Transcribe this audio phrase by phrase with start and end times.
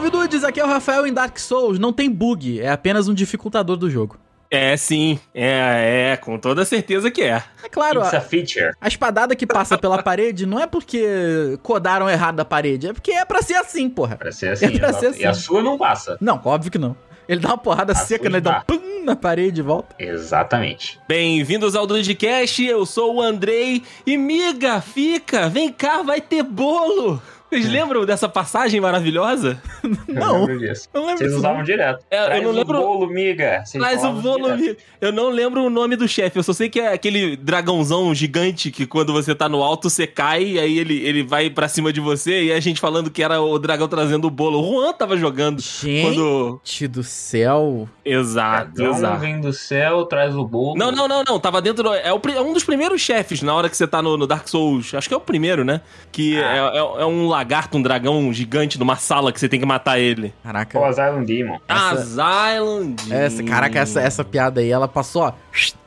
[0.00, 1.78] Salve dudes, aqui é o Rafael em Dark Souls.
[1.78, 4.16] Não tem bug, é apenas um dificultador do jogo.
[4.50, 5.20] É, sim.
[5.34, 7.42] É, é, com toda certeza que é.
[7.62, 8.70] É claro, It's a a, feature.
[8.80, 13.12] a espadada que passa pela parede não é porque codaram errado a parede, é porque
[13.12, 14.16] é pra ser assim, porra.
[14.16, 15.20] Pra ser assim, É pra ser assim.
[15.20, 16.16] E a sua não passa.
[16.18, 16.96] Não, óbvio que não.
[17.28, 18.38] Ele dá uma porrada A seca, né?
[18.38, 18.60] Ele dá um dá.
[18.62, 19.94] pum na parede e volta.
[19.98, 20.98] Exatamente.
[21.06, 23.82] Bem-vindos ao Dudcast, eu sou o Andrei.
[24.06, 27.20] E miga, fica, vem cá, vai ter bolo.
[27.50, 29.60] Vocês lembram dessa passagem maravilhosa?
[30.08, 30.88] Não, Eu lembro disso.
[30.94, 31.38] não lembro Vocês disso.
[31.40, 31.64] usavam não.
[31.64, 32.04] direto.
[32.10, 33.62] É, eu Traz não o lembro- bolo, miga.
[33.64, 34.76] Vocês Traz o bolo, amigo.
[35.00, 38.70] Eu não lembro o nome do chefe, eu só sei que é aquele dragãozão gigante
[38.70, 41.92] que quando você tá no alto você cai e aí ele, ele vai pra cima
[41.92, 44.60] de você e a gente falando que era o dragão trazendo o bolo.
[44.60, 46.60] O Juan tava jogando Gente quando.
[46.88, 47.88] do céu.
[48.04, 49.18] Exato, Dragão exato.
[49.20, 50.76] vem do céu, traz o bolo.
[50.78, 51.38] Não, não, não, não.
[51.40, 51.82] Tava dentro.
[51.84, 54.16] do- é, o pri- é um dos primeiros chefes na hora que você tá no,
[54.16, 54.92] no Dark Souls.
[54.94, 55.80] Acho que é o primeiro, né?
[56.12, 56.72] Que Ah.
[56.74, 59.98] é, é- é um lagarto, um dragão gigante numa sala que você tem que matar
[59.98, 60.32] ele.
[60.42, 60.78] Caraca.
[60.78, 61.58] O Asylum Demon.
[61.66, 63.14] Asylum Demon.
[63.14, 65.32] Essa, caraca, essa, essa piada aí, ela passou, ó,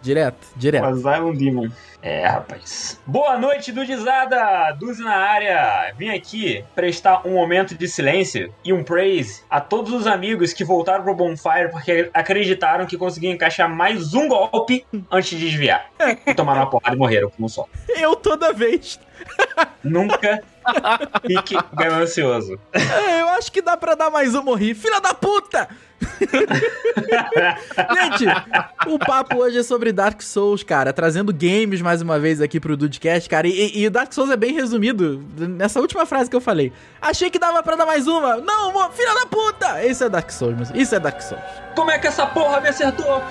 [0.02, 0.86] direto, O direto.
[0.86, 1.69] Asylum Demon.
[2.02, 3.00] É, rapaz.
[3.08, 4.72] Boa noite, Dudizada!
[4.78, 5.94] Duzi na área!
[5.97, 10.66] Vim aqui prestar um momento de silêncio e um praise a todos os amigos que
[10.66, 15.89] voltaram pro Bonfire porque acreditaram que conseguiam encaixar mais um golpe antes de desviar.
[16.28, 17.66] E tomaram uma porrada e morreram com um só.
[17.88, 19.00] Eu toda vez.
[19.81, 20.44] Nunca
[21.25, 22.59] fique ganancioso.
[22.73, 24.73] É, eu acho que dá pra dar mais um morri.
[24.75, 25.69] Filha da puta!
[27.94, 28.26] Gente,
[28.88, 30.94] o papo hoje é sobre Dark Souls, cara.
[30.94, 33.48] Trazendo games mais uma vez aqui pro Dudecast, cara.
[33.48, 36.72] E, e Dark Souls é bem resumido nessa última frase que eu falei.
[37.02, 38.38] Achei que dava pra dar mais uma.
[38.38, 39.86] Não, filha da puta!
[39.86, 41.44] Isso é Dark Souls, mas isso é Dark Souls.
[41.76, 43.22] Como é que essa porra me acertou?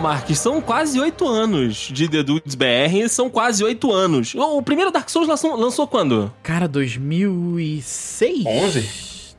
[0.00, 0.38] Marques?
[0.38, 3.08] São quase oito anos de The Dudes BR.
[3.08, 4.34] São quase oito anos.
[4.34, 6.32] O, primeiro Dark Souls lançou, lançou quando?
[6.42, 8.44] Cara, 2006?
[8.46, 8.88] 11?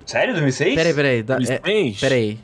[0.05, 0.75] Sério, 2006?
[0.75, 1.23] Peraí, peraí.
[1.23, 1.99] Da, é, 2006?
[1.99, 2.39] peraí.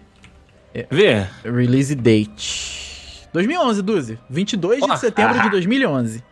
[0.89, 1.25] Vê.
[1.43, 3.27] Release date.
[3.33, 4.19] 2011, Duzi.
[4.29, 5.43] 22 de Ó, setembro ah.
[5.43, 6.23] de 2011.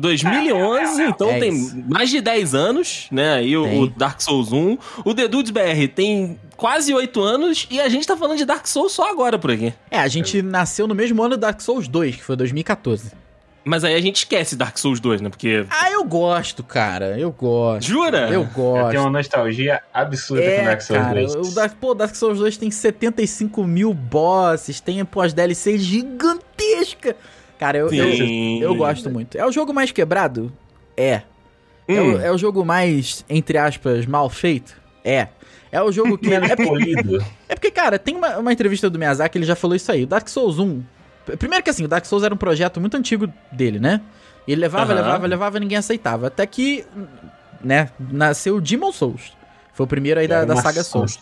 [0.00, 1.76] 2011, então É tem isso.
[1.88, 3.34] mais de 10 anos, né?
[3.34, 4.78] Aí o, o Dark Souls 1.
[5.04, 8.66] O The Dudes BR tem quase 8 anos e a gente tá falando de Dark
[8.66, 9.72] Souls só agora por aqui.
[9.90, 13.12] É, a gente nasceu no mesmo ano do Dark Souls 2, que foi 2014.
[13.62, 15.28] Mas aí a gente esquece Dark Souls 2, né?
[15.28, 15.66] Porque.
[15.68, 17.18] Ah, eu gosto, cara.
[17.18, 17.86] Eu gosto.
[17.86, 18.26] Jura?
[18.28, 18.90] Eu Eu gosto.
[18.90, 21.34] tenho uma nostalgia absurda com É, Dark Souls cara, 2.
[21.34, 27.14] o Dark, pô, Dark Souls 2 tem 75 mil bosses, tem pô, as DLC gigantesca.
[27.60, 29.36] Cara, eu, eu, eu gosto muito.
[29.36, 30.50] É o jogo mais quebrado?
[30.96, 31.22] É.
[31.86, 32.14] É, Hum.
[32.14, 34.74] o, é o jogo mais, entre aspas, mal feito?
[35.04, 35.28] É.
[35.70, 36.32] É o jogo que.
[36.32, 37.24] É, porque, polido.
[37.48, 40.04] é porque, cara, tem uma, uma entrevista do Miyazaki, ele já falou isso aí.
[40.04, 40.82] O Dark Souls 1.
[41.26, 44.00] p- Primeiro que assim, o Dark Souls era um projeto muito antigo dele, né?
[44.48, 45.02] Ele levava, Aham.
[45.02, 46.28] levava, levava, ninguém aceitava.
[46.28, 46.84] Até que,
[47.62, 49.32] né, nasceu o Demon Souls.
[49.74, 51.20] Foi o primeiro aí da, da saga Souls.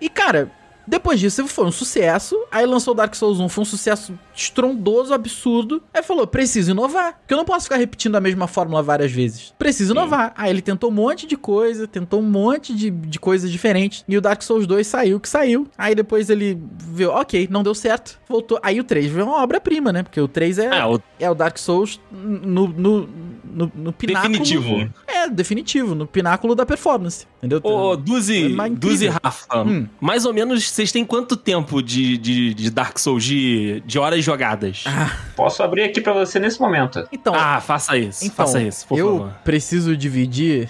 [0.00, 0.50] E, cara,
[0.86, 2.36] depois disso foi um sucesso.
[2.50, 5.82] Aí lançou o Dark Souls 1, foi um sucesso estrondoso, absurdo.
[5.92, 7.14] Aí falou: preciso inovar.
[7.18, 9.52] Porque eu não posso ficar repetindo a mesma fórmula várias vezes.
[9.58, 10.32] Preciso inovar.
[10.36, 14.04] Aí ele tentou um monte de coisa, tentou um monte de, de coisas diferentes.
[14.08, 15.66] E o Dark Souls 2 saiu que saiu.
[15.76, 16.58] Aí depois ele
[16.92, 18.18] viu, ok, não deu certo.
[18.28, 18.58] Voltou.
[18.62, 20.02] Aí o 3 veio uma obra-prima, né?
[20.02, 23.08] Porque o 3 é, É, o é o Dark Souls no, no,
[23.44, 24.32] no, no pináculo.
[24.32, 24.92] definitivo.
[25.26, 27.26] É, definitivo, no pináculo da performance.
[27.38, 27.60] Entendeu?
[27.62, 29.08] Ô, Duzi, É mais Duzi.
[29.08, 29.86] Rafa, Hum.
[30.00, 34.24] mais ou menos vocês têm quanto tempo de, de, de Dark Souls, de, de horas
[34.24, 34.84] jogadas?
[34.86, 37.06] Ah, Posso abrir aqui pra você nesse momento.
[37.12, 39.32] então, Ah, faça isso, Então, faça isso, por eu favor.
[39.44, 40.68] preciso dividir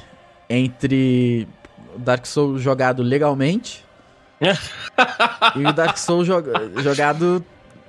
[0.49, 1.47] entre
[1.94, 3.85] o Dark Souls jogado legalmente
[5.56, 6.43] e o Dark Souls jo-
[6.82, 7.44] jogado,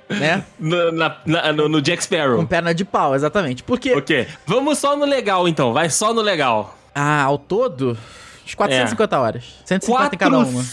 [0.09, 2.45] né, No, na- na- no, no Jack com Sparrow.
[2.47, 3.63] perna de pau, exatamente.
[3.63, 6.77] Porque, Ok, vamos só no legal então, vai só no legal.
[6.95, 7.97] ah, ao todo,
[8.45, 9.43] Uns 450 horas.
[9.65, 10.63] 150 em cada uma.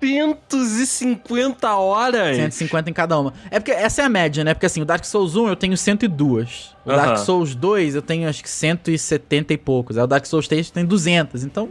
[0.00, 2.36] 450 horas?
[2.36, 3.32] 150 em cada uma.
[3.50, 4.54] É porque essa é a média, né?
[4.54, 6.74] Porque assim, o Dark Souls 1 eu tenho 102.
[6.84, 6.96] O Aham.
[7.04, 9.96] Dark Souls 2 eu tenho acho que 170 e poucos.
[9.98, 11.42] Aí o Dark Souls 3 tem 200.
[11.44, 11.68] Então,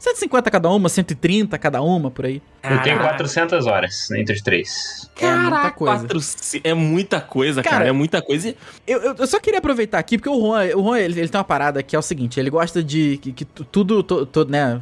[0.00, 2.40] 150 cada uma, 130 cada uma, por aí.
[2.62, 3.16] Eu tenho Caraca.
[3.18, 5.10] 400 horas entre os três.
[5.20, 5.98] É muita Caraca, coisa.
[6.08, 7.76] 400 é muita coisa, cara.
[7.76, 8.48] Cara, É muita coisa.
[8.48, 8.56] E-
[8.86, 11.38] Eu, eu, eu só queria aproveitar aqui, porque o Juan, o Juan ele, ele tem
[11.38, 14.46] uma parada que é o seguinte, ele gosta de que, que tu- tudo, to- to-
[14.46, 14.80] né,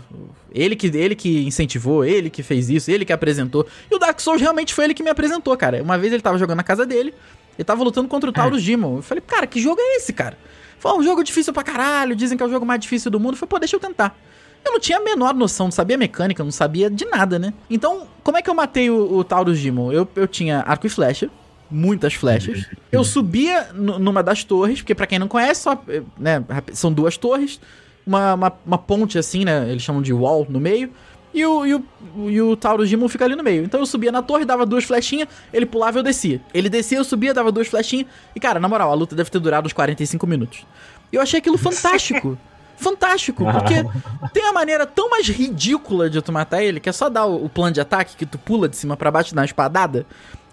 [0.53, 4.20] ele que, ele que incentivou, ele que fez isso, ele que apresentou, e o Dark
[4.20, 5.82] Souls realmente foi ele que me apresentou, cara.
[5.82, 7.12] Uma vez ele tava jogando na casa dele,
[7.59, 10.38] ele tava lutando contra o Taurus Demon, eu falei, cara, que jogo é esse, cara?
[10.79, 13.32] Foi um jogo difícil pra caralho, dizem que é o jogo mais difícil do mundo,
[13.32, 14.17] eu falei, pô, deixa eu tentar.
[14.64, 17.52] Eu não tinha a menor noção, não sabia mecânica, não sabia de nada, né?
[17.70, 19.93] Então, como é que eu matei o, o Taurus Demon?
[19.93, 21.31] Eu, eu tinha arco e flecha,
[21.70, 22.66] muitas flechas.
[22.93, 26.93] Eu subia nu- numa das torres, porque pra quem não conhece, só, eh, né, são
[26.93, 27.60] duas torres,
[28.06, 30.90] uma, uma, uma ponte assim, né, eles chamam de wall no meio,
[31.32, 31.84] e o, e o,
[32.28, 33.62] e o Taurus Demon fica ali no meio.
[33.64, 36.40] Então eu subia na torre, dava duas flechinhas, ele pulava e eu descia.
[36.52, 39.38] Ele descia, eu subia, dava duas flechinhas, e cara, na moral, a luta deve ter
[39.38, 40.66] durado uns 45 minutos.
[41.12, 42.37] E eu achei aquilo fantástico.
[42.79, 43.85] Fantástico, porque
[44.33, 47.45] tem a maneira tão mais ridícula de tu matar ele, que é só dar o,
[47.45, 50.07] o plano de ataque, que tu pula de cima pra baixo na espadada,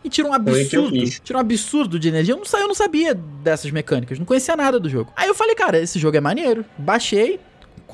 [0.04, 2.33] e tira um absurdo, tira um absurdo de energia.
[2.33, 5.12] Eu não, eu não sabia dessas mecânicas, não conhecia nada do jogo.
[5.16, 6.63] Aí eu falei, cara, esse jogo é maneiro.
[6.77, 7.39] Baixei,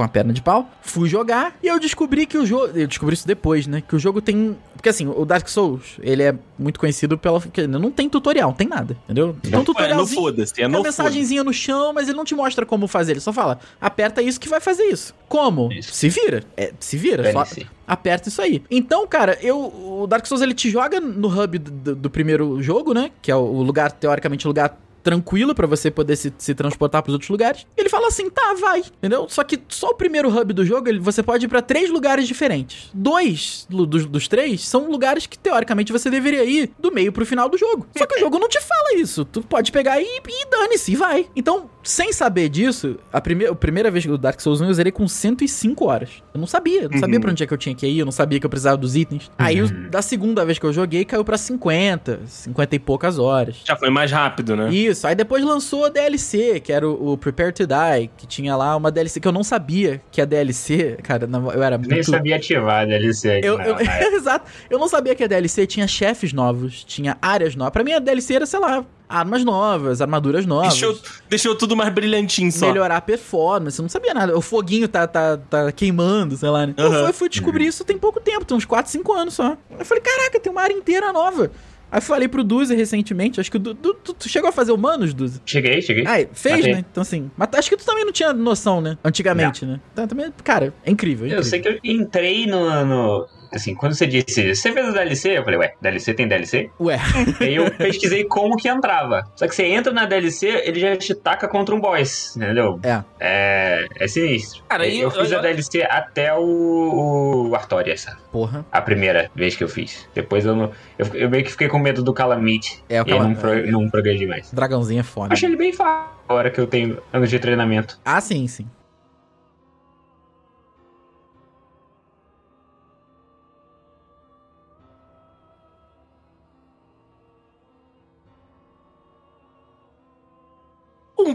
[0.02, 2.72] com a perna de pau, fui jogar, e eu descobri que o jogo...
[2.78, 3.82] Eu descobri isso depois, né?
[3.88, 4.58] Que o jogo tem...
[4.74, 7.40] Porque assim, o Dark Souls, ele é muito conhecido pela...
[7.70, 9.36] Não tem tutorial, não tem nada, entendeu?
[9.44, 10.22] Tem um É, tutorialzinho...
[10.22, 12.88] foda-se, é Tem no uma foda mensagenzinha no chão, mas ele não te mostra como
[12.88, 13.12] fazer.
[13.12, 15.14] Ele só fala, aperta isso que vai fazer isso.
[15.30, 15.72] Como?
[15.72, 15.94] Isso.
[15.94, 16.44] Se vira.
[16.58, 17.24] É, se vira.
[17.32, 17.68] Só DLC.
[17.88, 18.64] aperta isso aí.
[18.72, 22.60] Então, cara, eu, o Dark Souls ele te joga no hub do, do- do primeiro
[22.64, 23.12] jogo, né?
[23.22, 27.02] Que é o o lugar, teoricamente, o lugar tranquilo pra você poder se, se transportar
[27.02, 27.66] pros outros lugares.
[27.78, 29.28] Ele fala assim, tá, vai, entendeu?
[29.30, 32.28] Só que só o primeiro hub do jogo, ele, você pode ir pra três lugares
[32.28, 32.90] diferentes.
[32.94, 37.50] Dois dos, dos três são lugares que, teoricamente, você deveria ir do meio pro final
[37.50, 37.88] do jogo.
[37.98, 39.26] Só que o jogo não te fala isso.
[39.26, 41.28] Tu pode pegar e, e dane-se, e vai.
[41.36, 44.74] Então, sem saber disso, a, prime a primeira vez que o Dark Souls 1 eu
[44.74, 46.10] zerei com 105 horas.
[46.34, 47.22] Eu não sabia, eu não sabia Uhum.
[47.22, 48.96] pra onde é que eu tinha que ir, eu não sabia que eu precisava dos
[48.96, 49.32] itens.
[49.38, 53.58] Aí, o- da segunda vez que eu joguei, caiu pra 50, 50 e poucas horas.
[53.66, 54.72] Já foi mais rápido, né?
[54.74, 58.56] Isso, aí depois lançou a DLC, que era o, o Prepare to Die, que tinha
[58.56, 61.90] lá uma DLC que eu não sabia que a DLC, cara, não- eu era Nem
[61.90, 62.10] muito...
[62.12, 64.16] sabia ativar a DLC aqui Eu, na- eu- na época.
[64.16, 64.52] exato.
[64.70, 67.72] Eu não sabia que a DLC tinha chefes novos, tinha áreas novas.
[67.74, 70.70] Pra mim, a DLC era, sei lá, armas novas, armaduras novas.
[70.74, 71.00] Deixou,
[71.30, 72.68] deixou tudo mais brilhantinho só.
[72.68, 74.38] Melhorar a performance, eu não sabia nada.
[74.38, 76.74] O foguinho tá, tá, tá queimando, sei lá, né?
[76.78, 77.04] Eu Aham.
[77.06, 79.58] fui- fui descobrir isso tem pouco tempo, tem uns 4, 5 anos só.
[79.78, 81.52] Eu falei, caraca, tem uma área inteira nova.
[81.92, 84.72] Aí falei pro Duzi recentemente, acho que o Du- Du- tu, tu chegou a fazer
[84.72, 85.42] humanos, Duzi?
[85.46, 86.06] Cheguei, cheguei.
[86.08, 86.74] Ah, fez, Matei.
[86.74, 86.86] né?
[86.90, 87.30] Então assim.
[87.36, 88.98] Mas acho que tu também não tinha noção, né?
[89.04, 89.80] Antigamente, né?
[89.92, 91.26] Então, também, cara, é incrível.
[91.28, 91.50] é Eu incrível.
[91.50, 95.38] sei que eu entrei no, no- Assim, quando você disse, você fez a DLC?
[95.38, 96.70] Eu falei, ué, DLC tem DLC?
[96.80, 96.98] Ué,
[97.42, 99.30] Aí eu pesquisei como que entrava.
[99.36, 102.80] Só que você entra na DLC, ele já te taca contra um boss, entendeu?
[102.84, 103.02] é.
[103.20, 104.64] É, é sinistro.
[104.70, 108.18] Cara, eu, eu fiz eu- a DLC até o, o Artória, sabe?
[108.32, 108.66] Porra.
[108.72, 110.08] A primeira vez que eu fiz.
[110.16, 110.72] Depois eu não.
[110.98, 112.84] Eu, eu meio que fiquei com medo do Calamite.
[112.90, 114.52] É, o e aí não, não progredi mais.
[114.52, 115.34] Dragãozinho é foda.
[115.34, 118.00] Achei ele bem fácil agora que eu tenho anos de treinamento.
[118.06, 118.66] Ah, sim, sim.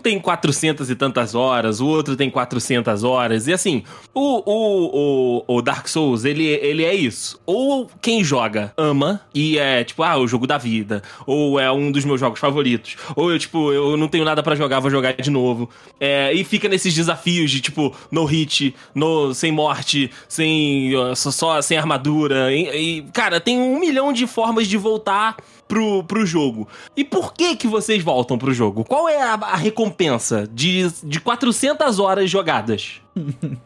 [0.07, 3.49] Tem 400 e tantas horas, o outro tem 400 horas.
[3.49, 3.83] E assim,
[4.15, 7.41] o, o, o, o Dark Souls, ele, ele é isso.
[7.45, 11.03] Ou quem joga ama e é tipo, ah, o jogo da vida.
[11.27, 12.97] Ou é um dos meus jogos favoritos.
[13.17, 15.69] Ou eu, tipo, eu não tenho nada pra jogar, vou jogar de novo.
[15.99, 21.61] É, e fica nesses desafios de tipo, no hit, no, sem morte, sem, só, só
[21.61, 22.55] sem armadura.
[22.55, 26.69] E, e, cara, tem um milhão de formas de voltar pro, pro jogo.
[26.97, 28.85] E por que que vocês voltam pro jogo?
[28.85, 33.01] Qual é a, a recompensa de, de 400 horas jogadas?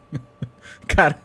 [0.87, 1.21] Cara,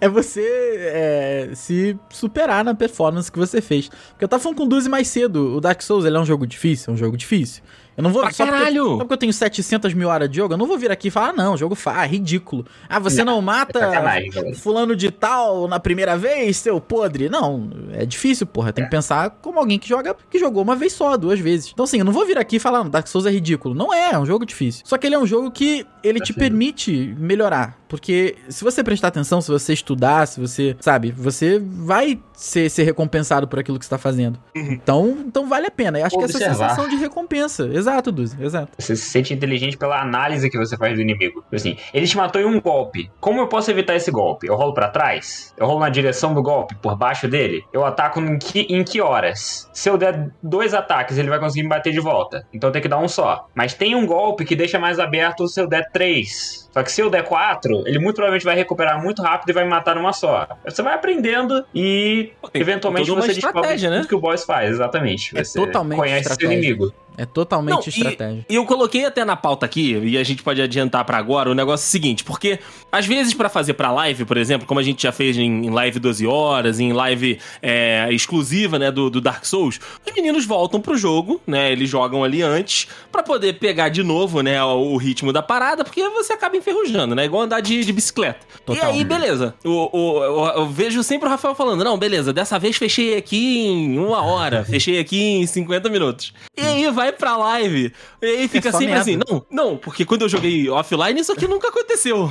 [0.00, 0.40] é você
[0.78, 3.88] é, se superar na performance que você fez.
[3.88, 5.56] Porque eu tava falando com o Duzi mais cedo.
[5.56, 6.92] O Dark Souls, ele é um jogo difícil?
[6.92, 7.62] É um jogo difícil.
[7.96, 8.22] Eu não vou...
[8.22, 8.84] Pra só porque- caralho!
[8.84, 11.10] Só porque eu tenho 700 mil horas de jogo, eu não vou vir aqui e
[11.10, 12.64] falar, ah, não, jogo fa, ridículo.
[12.88, 14.54] Ah, você não, É mata galera.
[14.54, 17.28] fulano de tal na primeira vez, seu podre.
[17.28, 18.72] Não, é difícil, porra.
[18.72, 21.70] Tem que pensar como alguém que joga, que jogou uma vez só, duas vezes.
[21.72, 23.74] Então, assim, eu não vou vir aqui e falar, Dark Souls é ridículo.
[23.74, 24.82] Não é, é um jogo difícil.
[24.86, 26.40] Só que ele é um jogo que ele te Assim.
[26.40, 27.78] permite melhorar.
[27.88, 32.82] Porque se você prestar atenção, se você estudar, se você, sabe, você vai ser, ser
[32.82, 34.38] recompensado por aquilo que você tá fazendo.
[34.54, 35.98] Então, então vale a pena.
[36.00, 36.70] Eu acho que essa Observar.
[36.70, 37.68] sensação de recompensa.
[37.72, 38.72] Exato, Duzi, exato.
[38.78, 41.44] Você se sente inteligente pela análise que você faz do inimigo.
[41.52, 43.10] Assim, ele te matou em um golpe.
[43.20, 44.46] Como eu posso evitar esse golpe?
[44.48, 45.54] Eu rolo pra trás?
[45.56, 47.64] Eu rolo na direção do golpe, por baixo dele?
[47.72, 49.70] Eu ataco em que, em que horas?
[49.72, 52.44] Se eu der dois ataques, ele vai conseguir me bater de volta.
[52.52, 53.46] Então tem que dar um só.
[53.54, 56.61] Mas tem um golpe que deixa mais aberto se eu der três.
[56.72, 59.64] Só que se eu der quatro, ele muito provavelmente vai recuperar muito rápido e vai
[59.64, 60.48] me matar numa só.
[60.64, 63.96] Você vai aprendendo e Tem eventualmente você descobre né?
[63.98, 64.70] tudo que o boss faz.
[64.70, 65.36] Exatamente.
[65.36, 66.58] É Você totalmente conhece seu estratégia.
[66.58, 66.92] inimigo.
[67.16, 68.46] É totalmente Não, e- estratégia.
[68.48, 71.54] E eu coloquei até na pauta aqui, e a gente pode adiantar pra agora, o
[71.54, 72.58] negócio é o seguinte, porque
[72.90, 75.98] às vezes pra fazer pra live, por exemplo, como a gente já fez em, live
[75.98, 80.96] 12 horas, em live é, exclusiva, né, do, do Dark Souls, os meninos voltam pro
[80.96, 85.32] jogo, né, eles jogam ali antes, pra poder pegar de novo, né, o, o ritmo
[85.32, 88.40] da parada, porque você acaba enferrujando, né, igual andar de, de bicicleta.
[88.64, 88.90] Total.
[88.90, 92.58] E aí, beleza, o, o- eu, eu vejo sempre o Rafael falando, não, beleza, dessa
[92.58, 96.32] vez fechei aqui em uma hora, fechei aqui em 50 minutos.
[96.56, 99.00] E aí vai pra live, e aí fica só sempre merda.
[99.00, 102.30] assim, não, não, porque quando eu joguei offline, isso aqui nunca aconteceu.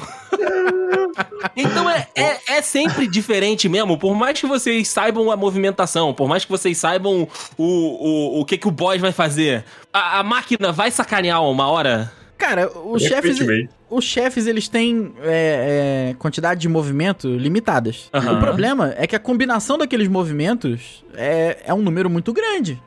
[1.57, 6.29] então é, é, é sempre diferente mesmo, por mais que vocês saibam a movimentação, por
[6.29, 10.23] mais que vocês saibam o, o, o que, que o boss vai fazer, a, a
[10.23, 12.11] máquina vai sacanear uma hora?
[12.41, 13.37] Cara, os chefes,
[13.87, 18.09] os chefes, eles têm é, é, quantidade de movimento limitadas.
[18.11, 18.33] Aham.
[18.33, 22.81] O problema é que a combinação daqueles movimentos é, é um número muito grande.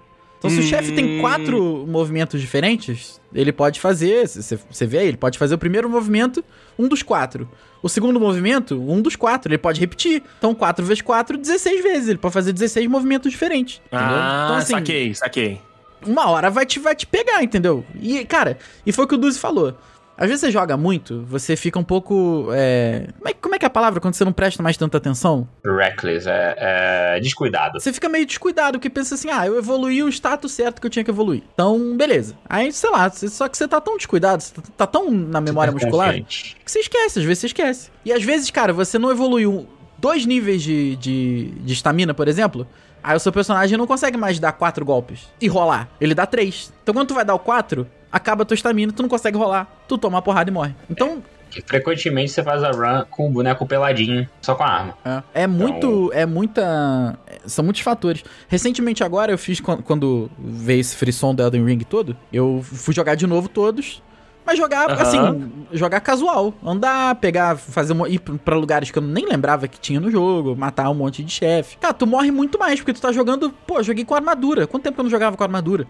[0.44, 0.66] Então, se o Hum.
[0.66, 5.54] chefe tem quatro movimentos diferentes, ele pode fazer, você você vê aí, ele pode fazer
[5.54, 6.44] o primeiro movimento,
[6.78, 7.48] um dos quatro.
[7.82, 9.50] O segundo movimento, um dos quatro.
[9.50, 10.22] Ele pode repetir.
[10.38, 12.08] Então, 4 vezes 4, 16 vezes.
[12.08, 13.80] Ele pode fazer 16 movimentos diferentes.
[13.86, 14.16] Entendeu?
[14.18, 15.60] Ah, então, assim, saquei, saquei.
[16.06, 17.84] uma hora vai te, vai te pegar, entendeu?
[18.00, 19.74] E, cara, e foi o que o Duzi falou.
[20.16, 22.48] Às vezes você joga muito, você fica um pouco.
[22.52, 24.98] é, Como, é, como é que é a palavra quando você não presta mais tanta
[24.98, 25.48] atenção?
[25.64, 27.80] Reckless, é, é descuidado.
[27.80, 30.90] Você fica meio descuidado, porque pensa assim, ah, eu evoluí o status certo que eu
[30.90, 31.42] tinha que evoluir.
[31.52, 32.36] Então, beleza.
[32.48, 35.72] Aí, sei lá, só que você tá tão descuidado, você tá, tá tão na memória
[35.72, 37.90] Super muscular, que você esquece, às vezes você esquece.
[38.04, 39.68] E às vezes, cara, você não evoluiu
[39.98, 42.66] dois níveis de de de estamina, por exemplo.
[43.02, 45.88] Aí o seu personagem não consegue mais dar quatro golpes e rolar.
[46.00, 46.72] Ele dá três.
[46.82, 49.66] Então quando tu vai dar o quatro, acaba a tua estamina, tu não consegue rolar.
[49.88, 50.74] Tu toma uma porrada e morre.
[50.88, 54.94] Então, Que frequentemente você faz a run com o boneco peladinho, só com a arma.
[55.34, 56.10] é, é muito.
[56.14, 57.18] É muita.
[57.26, 58.24] é, São muitos fatores.
[58.48, 62.16] Recentemente agora eu fiz quan- quando veio esse frisson do Elden Ring todo.
[62.32, 64.02] Eu fui jogar de novo todos.
[64.46, 65.00] Mas jogar, Aham.
[65.02, 66.52] assim, jogar casual.
[66.62, 70.54] Andar, pegar, fazer uma, ir pra- lugares que eu nem lembrava que tinha no jogo,
[70.54, 71.78] matar um monte de chefe.
[71.78, 73.50] Cara, tu morre muito mais, porque tu tá jogando.
[73.66, 74.66] Pô, joguei com armadura.
[74.66, 75.86] Quanto tempo que eu não jogava com armadura?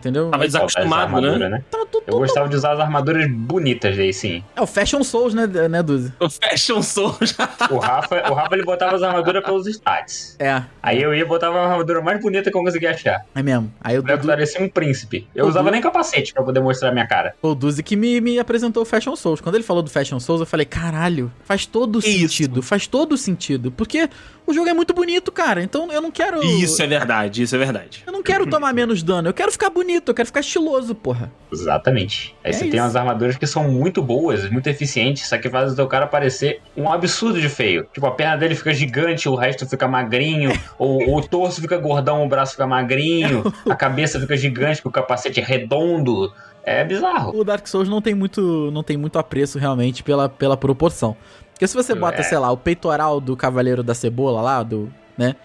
[0.00, 0.30] Entendeu?
[0.30, 1.48] Tava desacostumado, Falta essa né?
[1.50, 1.64] né?
[1.70, 2.04] Tava tudo.
[2.06, 4.42] Eu gostava de usar as armaduras bonitas aí, sim.
[4.56, 6.12] É o Fashion Souls, né, né Duzi?
[6.18, 7.48] O Fashion Soul já.
[7.70, 10.36] O Rafa, o Rafa ele botava as armaduras pelos stats.
[10.38, 13.24] É, Aí eu ia botar uma armadura mais bonita que eu conseguia achar.
[13.34, 13.72] é mesmo.
[13.80, 15.28] Aí boneco Dudu, parecia um príncipe.
[15.34, 17.34] Eu O usava Du- nem capacete pra poder mostrar a minha cara.
[17.42, 19.40] o Duzi que me, me apresentou o Fashion Souls.
[19.40, 22.20] Quando ele falou do Fashion Souls, eu falei, caralho, faz todo Que isso?
[22.36, 22.62] sentido.
[22.62, 23.70] Faz todo sentido.
[23.70, 24.08] Porque
[24.46, 25.62] o jogo é muito bonito, cara.
[25.62, 26.42] Então eu não quero.
[26.42, 28.02] Isso é verdade, isso é verdade.
[28.06, 29.28] Eu não quero tomar menos dano.
[29.28, 31.30] Eu quero ficar bonito, eu quero ficar estiloso, porra.
[31.52, 32.34] Exatamente.
[32.44, 32.78] Aí É você tem isso.
[32.78, 36.60] umas armaduras que são muito boas, muito eficientes, só que faz o teu cara parecer
[36.76, 37.86] um absurdo de feio.
[37.92, 41.76] Tipo, a perna dele fica gigante, o resto fica magrinho, ou, ou o torso fica
[41.78, 46.32] gordão, o braço fica magrinho, a cabeça fica gigante, com o capacete é redondo.
[46.62, 47.34] É bizarro.
[47.34, 51.16] O Dark Souls não tem muito, não tem muito apreço realmente pela, pela proporção.
[51.52, 52.22] Porque se você bota, É.
[52.22, 54.92] sei lá, o peitoral do Cavaleiro da Cebola lá, do.
[55.20, 55.36] Né?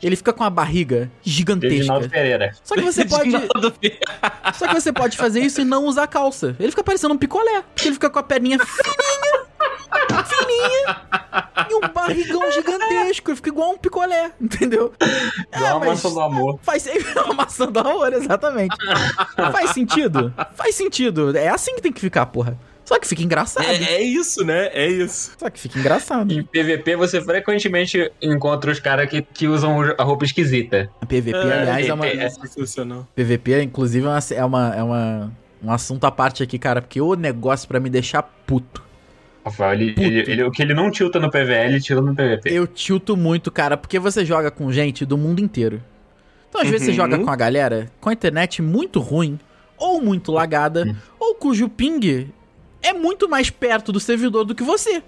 [0.00, 1.74] Ele fica com a barriga gigantesca.
[1.74, 2.52] Reginaldo Pereira.
[2.62, 3.32] Só que você pode.
[4.54, 6.54] Só que você pode fazer isso e não usar calça.
[6.60, 7.62] Ele fica parecendo um picolé.
[7.74, 9.44] Porque ele fica com a perninha fininha,
[10.24, 13.30] fininha, e um barrigão gigantesco.
[13.30, 14.92] Ele fica igual um picolé, entendeu?
[15.52, 16.60] Igual a mas maçã do amor.
[16.62, 16.86] Faz
[17.24, 18.76] uma maçã do amor, exatamente.
[19.34, 20.32] Faz sentido?
[20.54, 21.36] Faz sentido.
[21.36, 22.56] É assim que tem que ficar, porra.
[22.84, 23.64] Só que fica engraçado.
[23.64, 24.68] É, é isso, né?
[24.74, 25.32] É isso.
[25.38, 26.30] Só que fica engraçado.
[26.32, 30.90] Em PVP você frequentemente encontra os caras que, que usam a roupa esquisita.
[31.00, 32.06] A PVP, aliás, é uma.
[32.06, 33.08] é sensacional.
[33.14, 36.82] PVP, inclusive, é uma, é uma, é uma- um assunto à parte aqui, cara.
[36.82, 38.82] Porque o negócio pra me deixar puto.
[39.42, 40.06] Rafael, ele, Puto.
[40.06, 42.50] ele- ele- o que ele não tilta no PVE, ele tilta no PVP.
[42.50, 45.82] Eu tilto muito, cara, porque você joga com gente do mundo inteiro.
[46.48, 46.96] Então, às vezes, você Uhum.
[46.96, 49.38] joga com a galera com a internet muito ruim,
[49.76, 52.30] ou muito lagada, ou cujo ping
[52.84, 55.02] é muito mais perto do servidor do que você.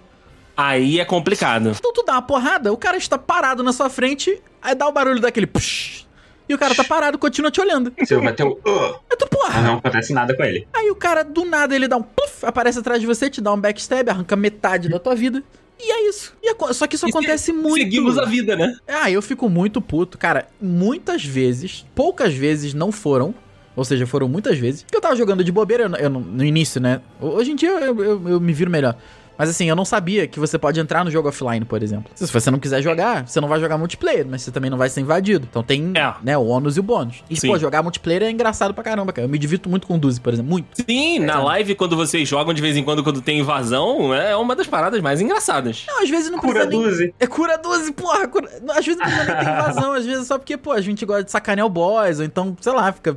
[0.56, 1.70] Aí é complicado.
[1.78, 4.92] Então, tu dá uma porrada, o cara está parado na sua frente, aí dá o
[4.92, 6.06] barulho daquele push,
[6.48, 7.92] e o cara tá parado, continua te olhando.
[7.98, 8.52] Você vai ter o.
[8.52, 9.60] Uh, Aí tu, porra.
[9.60, 10.66] não acontece nada com ele.
[10.72, 13.52] Aí o cara, do nada, ele dá um puff, aparece atrás de você, te dá
[13.52, 15.42] um backstab, arranca metade da tua vida.
[15.78, 16.32] E é isso.
[16.42, 17.76] E aco- só que isso E se- acontece muito.
[17.82, 18.74] Seguimos a vida, né?
[18.88, 20.16] Ah, eu fico muito puto.
[20.16, 23.34] Cara, muitas vezes, poucas vezes não foram.
[23.76, 24.84] Ou seja, foram muitas vezes.
[24.90, 27.00] Que eu tava jogando de bobeira eu, eu no início, né?
[27.20, 28.96] Hoje em dia eu, eu- eu me viro melhor.
[29.38, 32.10] Mas assim, eu não sabia que você pode entrar no jogo offline, por exemplo.
[32.14, 34.88] Se você não quiser jogar, você não vai jogar multiplayer, mas você também não vai
[34.88, 35.46] ser invadido.
[35.50, 36.14] Então tem É.
[36.22, 37.22] né, o ônus e o bônus.
[37.28, 37.48] E, Sim.
[37.48, 39.26] pô, jogar multiplayer é engraçado pra caramba, cara.
[39.26, 40.50] Eu me divirto muito com o Duzi, por exemplo.
[40.50, 40.68] Muito.
[40.88, 44.54] Sim, na live, quando vocês jogam de vez em quando, quando tem invasão, é uma
[44.56, 45.84] das paradas mais engraçadas.
[45.86, 46.82] Não, às vezes não Cura precisa nem...
[46.82, 47.14] 12.
[47.20, 48.28] É cura 12, porra.
[48.28, 48.48] Cura...
[48.70, 51.04] Às vezes não precisa nem ter invasão, às vezes é só porque, pô, a gente
[51.04, 53.16] gosta de sacanear o boys, ou então, sei lá, fica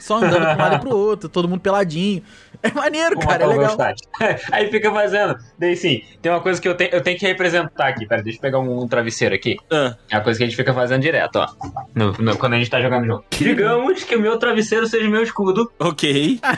[0.00, 2.22] só andando pra um lado e pro outro, todo mundo peladinho.
[2.62, 3.76] É maneiro, Vou cara, é legal.
[4.52, 5.36] Aí fica fazendo.
[5.58, 8.06] Daí sim, tem uma coisa que eu, tenho eu tenho que representar aqui.
[8.06, 9.56] Pera, deixa eu pegar um, travesseiro aqui.
[9.70, 11.46] Ah, É uma coisa que a gente fica fazendo direto, ó.
[11.94, 13.24] No- no- quando a gente tá jogando jogo.
[13.30, 15.70] Digamos que o meu travesseiro seja o meu escudo.
[15.78, 16.38] ok.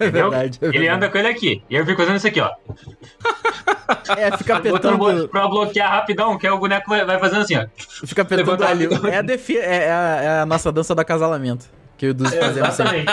[0.00, 0.58] É verdade.
[0.60, 0.96] é Ele verdade.
[0.96, 1.62] anda com ele aqui.
[1.70, 2.50] E aí eu fico fazendo isso aqui, ó.
[4.18, 7.56] É, fica Botando apertando, pra bloquear rapidão, que aí o boneco vai, vai fazendo assim,
[7.56, 7.66] ó.
[8.04, 8.88] fica apertando ali.
[9.10, 9.56] É a, defi...
[9.56, 11.66] é, a, é a nossa dança do acasalamento.
[11.96, 12.62] Que o Duzi fazia.
[12.62, 13.12] Exatamente.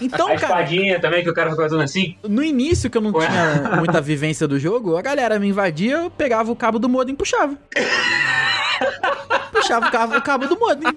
[0.00, 2.16] Então, a cara, espadinha também, que o cara fica fazendo assim.
[2.28, 3.26] no início que eu não Ué.
[3.26, 7.14] tinha muita vivência do jogo, a galera me invadia, eu pegava o cabo do modem
[7.14, 7.56] e puxava.
[9.52, 10.92] puxava o cabo, o cabo do modem.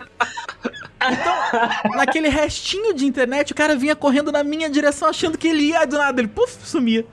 [1.02, 5.64] Então, naquele restinho de internet, o cara vinha correndo na minha direção achando que ele
[5.64, 7.06] ia, do nada ele, puf, sumia.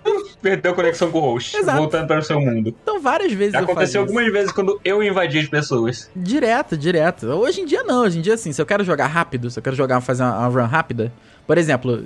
[0.43, 1.57] Perdeu a conexão com o host.
[1.57, 1.79] Exato.
[1.79, 2.75] Voltando para o seu mundo.
[2.83, 4.09] Então, várias vezes aconteceu fazia isso.
[4.11, 6.11] algumas vezes quando eu invadi as pessoas.
[6.15, 7.27] Direto, direto.
[7.27, 9.63] Hoje em dia não, hoje em dia assim, se eu quero jogar rápido, se eu
[9.63, 11.13] quero jogar, fazer uma, run rápida,
[11.47, 12.05] por exemplo,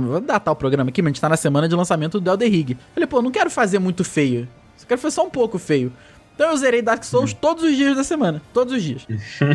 [0.00, 2.50] vou datar o programa aqui, mas a gente tá na semana de lançamento do Elder
[2.50, 2.76] Ring.
[2.94, 5.92] Falei, pô, não quero fazer muito feio, só quero fazer só um pouco feio.
[6.38, 9.04] Então eu zerei Dark Souls todos os dias da semana, todos os dias.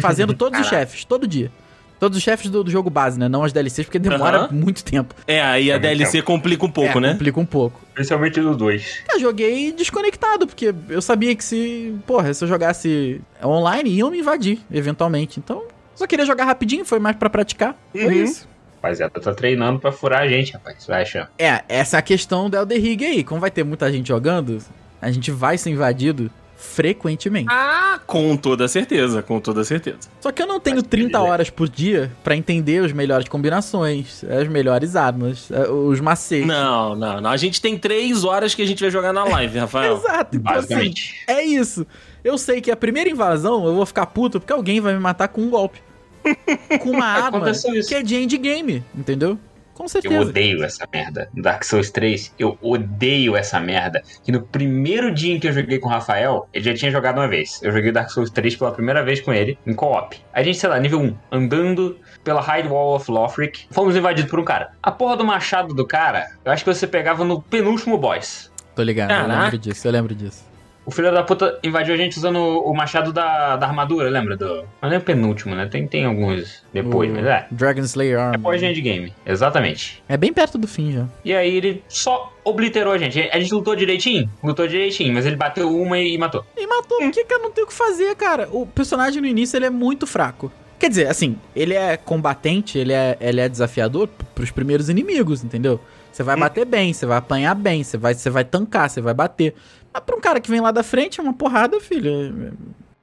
[0.01, 1.49] Fazendo todos os chefes, todo dia.
[1.97, 3.29] Todos os chefes do, do jogo base, né?
[3.29, 5.15] Não as DLCs, porque demora muito tempo.
[5.25, 7.11] É, aí a É DLC complica um pouco, é, né?
[7.13, 7.79] Complica um pouco.
[7.93, 9.03] Principalmente do 2.
[9.13, 14.19] Eu joguei desconectado, porque eu sabia que se, porra, se eu jogasse online, iam me
[14.19, 15.39] invadir, eventualmente.
[15.39, 15.63] Então,
[15.95, 17.77] só queria jogar rapidinho, foi mais pra praticar.
[17.93, 18.11] Foi Uhum.
[18.11, 18.45] isso.
[18.75, 20.85] Rapaziada, tá treinando pra furar a gente, rapaz.
[20.85, 21.31] Vai achar.
[21.39, 23.23] É, essa é a questão do Elder Ring aí.
[23.23, 24.57] Como vai ter muita gente jogando,
[25.01, 26.29] a gente vai ser invadido
[26.63, 27.47] frequentemente.
[27.51, 29.97] Ah, com toda certeza, com toda certeza.
[30.21, 31.31] Só que eu não tenho Mas 30 beleza.
[31.31, 36.47] horas por dia pra entender as melhores combinações, as melhores armas, eh, os macetes.
[36.47, 37.29] Não, não, não.
[37.29, 39.97] A gente tem três horas que a gente vai jogar na live, Rafael.
[39.99, 41.15] Exato, então assim, Basicamente.
[41.27, 41.85] é isso.
[42.23, 45.27] Eu sei que a primeira invasão eu vou ficar puto porque alguém vai me matar
[45.27, 45.79] com um golpe.
[46.81, 47.51] com uma arma
[47.87, 49.37] que é de endgame, entendeu?
[49.73, 50.21] Com Eu certeza.
[50.21, 51.29] odeio essa merda.
[51.33, 54.03] No Dark Souls 3, eu odeio essa merda.
[54.23, 57.17] Que no primeiro dia em que eu joguei com o Rafael, ele já tinha jogado
[57.17, 57.59] uma vez.
[57.63, 60.17] Eu joguei Dark Souls 3 pela primeira vez com ele, em co-op.
[60.31, 64.39] A gente, sei lá, nível 1, andando pela High Wall of Lothric, fomos invadidos por
[64.39, 64.71] um cara.
[64.81, 68.51] A porra do machado do cara, eu acho que você pegava no penúltimo boss.
[68.75, 70.52] Tô ligado, eu lembro disso, eu lembro disso.
[70.85, 74.35] O filho da puta invadiu a gente usando o machado da, da armadura, lembra?
[74.35, 74.65] Do...
[74.81, 75.65] Mas não é o penúltimo, né?
[75.65, 77.47] Tem, tem alguns depois, O mas é.
[77.51, 78.39] Dragon Slayer É Armor.
[78.41, 80.03] pós de endgame, exatamente.
[80.09, 81.05] É bem perto do fim já.
[81.23, 83.19] E aí ele só obliterou a gente.
[83.31, 84.29] A gente lutou direitinho?
[84.43, 86.45] Lutou direitinho, mas ele bateu uma e matou.
[86.57, 88.49] E matou, por que, que eu não tenho o que fazer, cara?
[88.51, 90.51] O personagem no início ele é muito fraco.
[90.77, 95.79] Quer dizer, assim, ele é combatente, ele é, ele é desafiador pros primeiros inimigos, entendeu?
[96.13, 99.15] Você vai bater bem, você vai apanhar bem, você vai, você vai tancar, você vai
[99.15, 99.55] bater.
[99.91, 102.53] Mas pra um cara que vem lá da frente, é uma porrada, filho.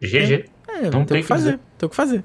[0.01, 0.45] GG.
[0.69, 1.59] É, não Não tem o que fazer.
[1.77, 2.25] Tem o que fazer.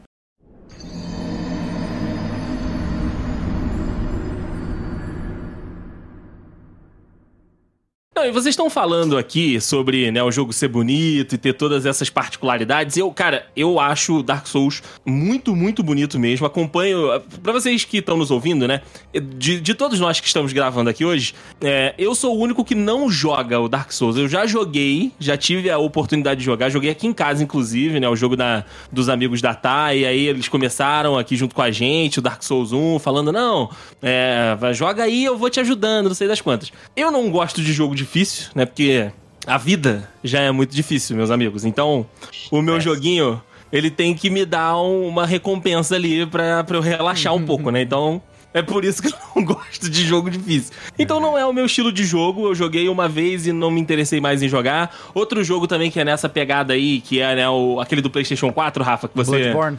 [8.18, 11.86] Não, e vocês estão falando aqui sobre né, o jogo ser bonito e ter todas
[11.86, 12.96] essas particularidades.
[12.96, 16.46] Eu, cara, eu acho Dark Souls muito, muito bonito mesmo.
[16.46, 17.22] Acompanho.
[17.44, 18.80] Pra vocês que estão nos ouvindo, né?
[19.14, 22.74] De, de todos nós que estamos gravando aqui hoje, é, eu sou o único que
[22.74, 24.16] não joga o Dark Souls.
[24.16, 26.70] Eu já joguei, já tive a oportunidade de jogar.
[26.70, 28.08] Joguei aqui em casa, inclusive, né?
[28.08, 30.00] O jogo da, dos amigos da Thay.
[30.00, 33.70] E aí eles começaram aqui junto com a gente, o Dark Souls 1, falando: não,
[34.02, 36.72] é, joga aí, eu vou te ajudando, não sei das quantas.
[36.96, 38.66] Eu não gosto de jogo difícil, né?
[38.66, 39.10] Porque
[39.48, 41.66] a vida já é muito difícil, meus amigos.
[41.66, 42.06] Então,
[42.52, 42.80] o meu É.
[42.80, 43.42] joguinho,
[43.72, 47.70] ele tem que me dar um- uma recompensa ali pra, pra eu relaxar um pouco,
[47.72, 47.82] né?
[47.82, 48.22] Então.
[48.54, 50.72] É por isso que eu não gosto de jogo difícil.
[50.98, 52.48] Então não é o meu estilo de jogo.
[52.48, 54.96] Eu joguei uma vez e não me interessei mais em jogar.
[55.14, 58.54] Outro jogo também que é nessa pegada aí, que é né, o, aquele do PlayStation
[58.54, 59.30] 4, Rafa, que você.
[59.52, 59.78] Bloodborne.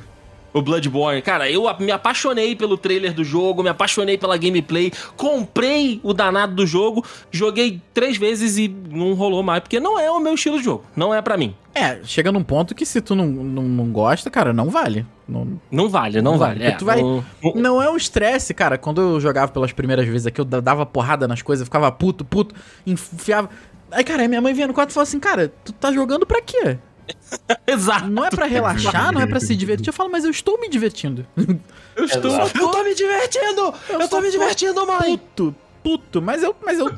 [0.56, 1.20] O Bloodborne.
[1.20, 6.54] Cara, eu me apaixonei pelo trailer do jogo, me apaixonei pela gameplay, comprei o danado
[6.54, 10.56] do jogo, joguei três vezes e não rolou mais, porque não é o meu estilo
[10.58, 10.84] de jogo.
[10.96, 11.54] Não é pra mim.
[11.74, 15.04] É, chega num ponto que se tu não, não, não gosta, cara, não vale.
[15.28, 16.60] Não, Não vale, não, Não vale.
[16.60, 17.02] vale, É, tu vai-
[17.54, 18.78] não- é um estresse, cara.
[18.78, 22.24] Quando eu jogava pelas primeiras vezes aqui, eu da- dava porrada nas coisas, ficava puto,
[22.24, 22.54] puto,
[22.86, 23.50] enfiava.
[23.92, 26.40] Aí, cara, minha mãe vinha no quarto e falou assim, cara, tu tá jogando pra
[26.40, 26.78] quê?
[27.66, 28.06] Exato.
[28.08, 29.88] Não é pra relaxar, não é pra se divertir.
[29.88, 31.26] Eu falo, mas eu estou me divertindo.
[31.96, 32.32] Eu estou.
[32.32, 33.74] Eu tô me divertindo!
[33.88, 35.16] Eu, tô me divertindo, mãe!
[35.16, 36.90] Puto, puto, mas eu, mas eu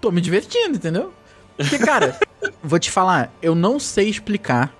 [0.00, 1.12] tô me divertindo, entendeu?
[1.56, 2.18] Porque, cara,
[2.62, 4.74] vou te falar, eu não sei explicar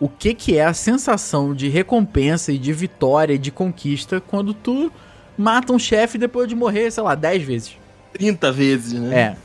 [0.00, 4.54] o que que é a sensação de recompensa e de vitória e de conquista quando
[4.54, 4.92] tu
[5.36, 7.76] mata um chefe depois de morrer, sei lá, 10 vezes.
[8.12, 9.20] 30 vezes, né?
[9.20, 9.36] É.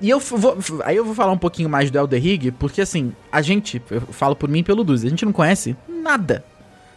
[0.00, 0.58] E eu vou.
[0.84, 4.00] Aí eu vou falar um pouquinho mais do Elder Rig, porque assim, a gente, eu
[4.00, 6.44] falo por mim e pelo Duzi, a gente não conhece nada.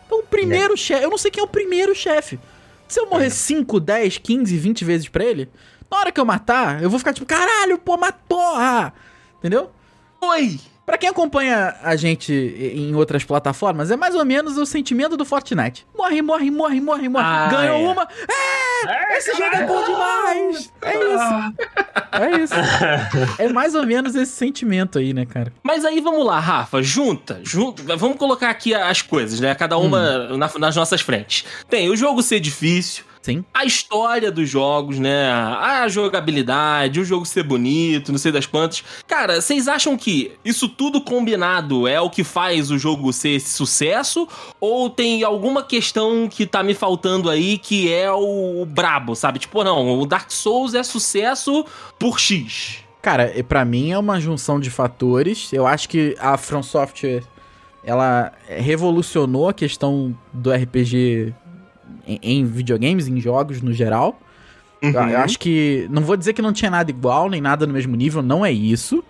[0.06, 2.40] Então o primeiro chefe, eu não sei quem é o primeiro chefe.
[2.88, 5.48] Se eu morrer 5, 10, 15, 20 vezes pra ele,
[5.90, 8.94] na hora que eu matar, eu vou ficar tipo, caralho, pô, porra!
[9.38, 9.70] Entendeu?
[10.22, 10.60] Oi!
[10.90, 15.24] Pra quem acompanha a gente em outras plataformas, é mais ou menos o sentimento do
[15.24, 15.86] Fortnite.
[15.96, 17.26] Morre, morre, morre, morre, morre.
[17.28, 17.92] Ah, Ganhou é.
[17.92, 18.08] uma.
[18.88, 19.18] É!
[19.20, 20.74] Esse jogo é bom demais!
[20.82, 21.54] É isso.
[22.12, 22.54] É isso.
[23.38, 25.54] É mais ou menos esse sentimento aí, né, cara?
[25.62, 29.54] Mas aí vamos lá, Rafa, junta, junta, vamos colocar aqui as coisas, né?
[29.54, 31.46] Cada uma na- nas nossas frentes.
[31.70, 33.44] Tem o jogo ser difícil, Sim.
[33.54, 35.30] a história dos jogos, né?
[35.30, 38.84] A jogabilidade, o jogo ser bonito, não sei das quantas.
[39.08, 43.50] Cara, vocês acham que isso tudo combinado é o que faz o jogo ser esse
[43.50, 44.28] sucesso?
[44.60, 49.40] Ou tem alguma questão que tá me faltando aí que é o, brabo, sabe?
[49.40, 51.66] Tipo, não, o Dark Souls é sucesso
[51.98, 52.84] por X.
[53.02, 55.52] Cara, e pra mim é uma junção de fatores.
[55.52, 57.24] Eu acho que a From Software
[57.84, 61.34] ela revolucionou a questão do RPG
[62.08, 64.20] em, em videogames, em jogos no geral.
[64.82, 65.10] Eu, Uhum.
[65.10, 65.88] eu acho que.
[65.92, 68.52] Não vou dizer que não tinha nada igual, nem nada no mesmo nível, não é
[68.52, 69.04] isso.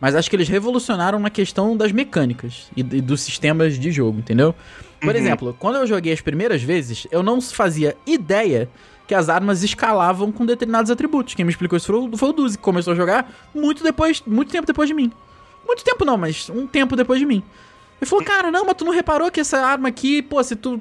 [0.00, 4.18] Mas acho que eles revolucionaram na questão das mecânicas e, e dos sistemas de jogo,
[4.18, 4.54] entendeu?
[5.00, 5.20] Por Uhum.
[5.20, 8.68] exemplo, quando eu joguei as primeiras vezes, eu não fazia ideia
[9.06, 11.34] que as armas escalavam com determinados atributos.
[11.34, 14.22] Quem me explicou isso foi o, foi o Duzi, que começou a jogar muito depois,
[14.26, 15.12] muito tempo depois de mim.
[15.66, 17.42] Muito tempo não, mas um tempo depois de mim.
[18.00, 20.80] Ele falou, cara, não, mas tu não reparou que essa arma aqui, pô, se tu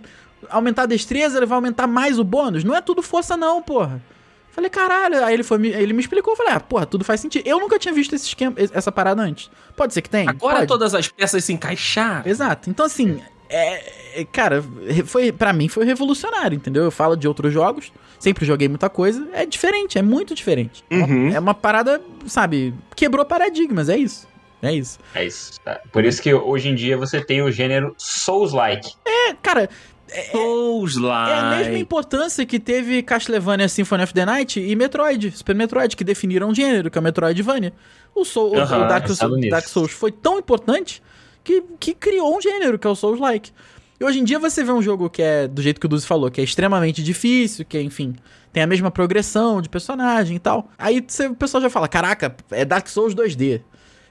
[0.49, 2.63] aumentar a destreza, ele vai aumentar mais o bônus?
[2.63, 4.01] Não é tudo força não, porra.
[4.51, 5.23] Falei, caralho.
[5.25, 7.47] Aí ele, foi, me- ele me explicou, eu falei, ah, porra, tudo faz sentido.
[7.47, 9.49] Eu nunca tinha visto esse esquema, essa parada antes.
[9.75, 10.29] Pode ser que tenha?
[10.29, 10.67] Agora Pode.
[10.67, 12.29] todas as peças se encaixaram.
[12.29, 12.69] Exato.
[12.69, 14.63] Então, assim, é, é, cara,
[15.05, 16.83] foi para mim foi revolucionário, entendeu?
[16.83, 20.83] Eu falo de outros jogos, sempre joguei muita coisa, é diferente, é muito diferente.
[20.89, 21.29] É uma- Uhum.
[21.33, 24.27] É uma parada, sabe, quebrou paradigmas, é isso.
[24.61, 24.97] É isso.
[25.15, 25.59] É isso.
[25.61, 25.81] tá?
[25.91, 28.93] Por isso que hoje em dia você tem o gênero Souls-like.
[29.05, 29.69] É, cara,
[30.31, 30.99] Souls é
[31.39, 36.03] a mesma importância que teve Castlevania Symphony of the Night e Metroid, Super Metroid, que
[36.03, 37.73] definiram um gênero, que é o Metroidvania.
[38.15, 39.49] O, Soul, o- Aham, o Dark, pensando Souls.
[39.49, 41.01] Dark Souls foi tão importante
[41.43, 43.51] que, que criou um gênero, que é o Souls-like.
[43.99, 46.05] E hoje em dia você vê um jogo que é, do jeito que o Duzi
[46.05, 48.15] falou, que é extremamente difícil, que, enfim,
[48.51, 50.69] tem a mesma progressão de personagem e tal.
[50.77, 53.61] Aí você- o pessoal já fala, caraca, é Dark Souls 2D.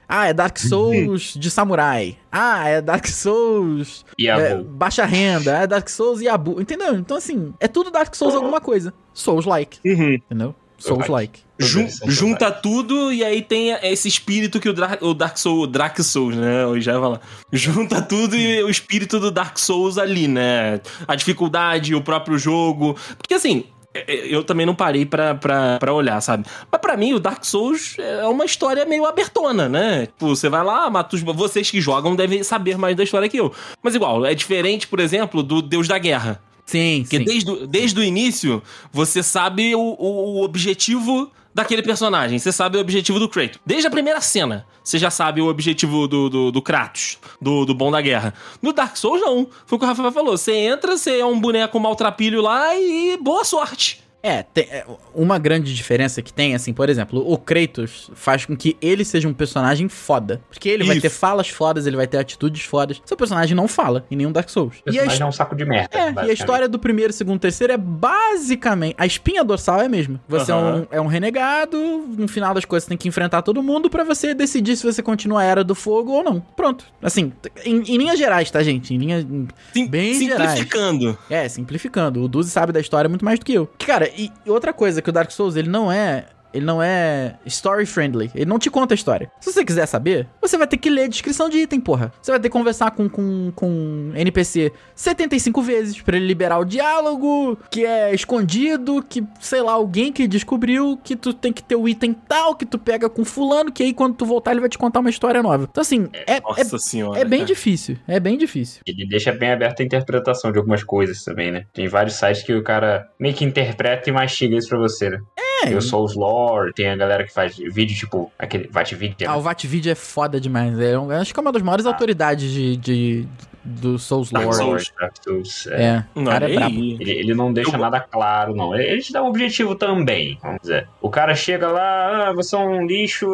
[0.07, 2.17] Ah, é Dark Souls de samurai.
[2.31, 6.61] Ah, é Dark Souls E a é, baixa renda, é Dark Souls e Abu.
[6.61, 6.93] Entendeu?
[6.95, 8.93] Então, assim, é tudo Dark Souls alguma coisa.
[9.13, 10.13] Souls-like, Uhum.
[10.13, 10.55] entendeu?
[10.77, 11.41] Souls-like.
[11.59, 15.97] Jun- junta tudo e aí tem esse espírito que o, Dra o Dark Souls, Dark
[16.01, 16.63] Souls, né?
[16.63, 17.21] Eu já ia falar.
[17.53, 20.81] Junta tudo e o espírito do Dark Souls ali, né?
[21.07, 22.97] A dificuldade, o próprio jogo.
[23.17, 23.65] Porque assim.
[23.93, 26.45] É- é, Eu também não parei pra, pra, pra olhar, sabe?
[26.71, 30.07] Mas pra mim, o Dark Souls é uma história meio abertona, né?
[30.07, 31.21] Tipo, você vai lá, mata os...
[31.21, 33.53] Vocês que jogam devem saber mais da história que eu.
[33.81, 36.41] Mas igual, é diferente, por exemplo, do Deus da Guerra.
[36.65, 37.23] Sim, Porque sim.
[37.25, 42.39] desde, o- desde o início, você sabe o- o objetivo daquele personagem.
[42.39, 43.59] Você sabe o objetivo do Kratos.
[43.65, 47.73] Desde a primeira cena, você já sabe o objetivo do, do, do Kratos, do, do
[47.73, 48.33] Bom da Guerra.
[48.61, 49.47] No Dark Souls, não.
[49.65, 50.37] Foi o que o Rafael falou.
[50.37, 54.03] Você entra, você é um boneco maltrapilho lá e boa sorte.
[54.23, 58.55] É, tem- é, uma grande diferença que tem, assim, por exemplo, o Kratos faz com
[58.55, 60.41] que ele seja um personagem foda.
[60.49, 61.01] Porque ele vai Isso.
[61.01, 63.01] ter falas fodas, ele vai ter atitudes fodas.
[63.05, 64.77] Seu personagem não fala em nenhum Dark Souls.
[64.77, 65.89] O E a, personagem é um saco de merda.
[65.97, 68.95] é, e a história do primeiro, segundo, terceiro é basicamente.
[68.97, 70.21] A espinha dorsal é a mesma.
[70.27, 70.75] Você é, Aham.
[70.79, 71.77] um, é um renegado,
[72.17, 75.01] no final das coisas você tem que enfrentar todo mundo pra você decidir se você
[75.03, 76.39] continua a Era do Fogo ou não.
[76.55, 76.85] Pronto.
[77.01, 77.31] Assim,
[77.65, 78.93] em, em linhas gerais, tá, gente?
[78.93, 79.25] Em linhas.
[79.73, 81.17] Sim- Bem simplificando.
[81.29, 82.23] É, simplificando.
[82.23, 83.67] O Duzi sabe da história muito mais do que eu.
[83.77, 86.25] Que, Cara, e outra coisa que o Dark Souls, ele não é.
[86.53, 88.31] Ele não é story friendly.
[88.35, 89.31] Ele não te conta a história.
[89.39, 92.11] Se você quiser saber, você vai ter que ler a descrição de item, porra.
[92.21, 96.65] Você vai ter que conversar com, com, com NPC 75 vezes pra ele liberar o
[96.65, 101.75] diálogo que é escondido, que, sei lá, alguém que descobriu que tu tem que ter
[101.75, 104.69] o item tal que tu pega com fulano, que aí quando tu voltar ele vai
[104.69, 105.67] te contar uma história nova.
[105.69, 107.19] Então, assim, é, é, Nossa senhora.
[107.19, 107.47] é bem cara.
[107.47, 107.97] difícil.
[108.07, 108.81] É bem difícil.
[108.85, 111.65] Ele deixa bem aberta a interpretação de algumas coisas também, né?
[111.73, 115.19] Tem vários sites que o cara meio que interpreta e mastiga isso pra você, né?
[115.37, 119.29] É, Tem o e- Souls Lore, tem a galera que faz vídeo tipo aquele Vatvidia.
[119.29, 120.79] Ah, o Vatvid é foda demais.
[120.79, 123.27] É um- acho que é uma das maiores autoridades de, de-
[123.65, 124.57] do Souls Dark Lore.
[124.57, 124.93] Souls.
[124.99, 125.67] Dark Souls.
[125.67, 125.83] é.
[125.83, 126.75] É, o Não, cara é brabo.
[126.75, 128.75] Ele, ele não deixa Eu- nada claro, não.
[128.75, 130.87] Ele, ele te dá um objetivo também, vamos dizer.
[131.01, 133.25] O cara chega lá, ah, você é um lixo,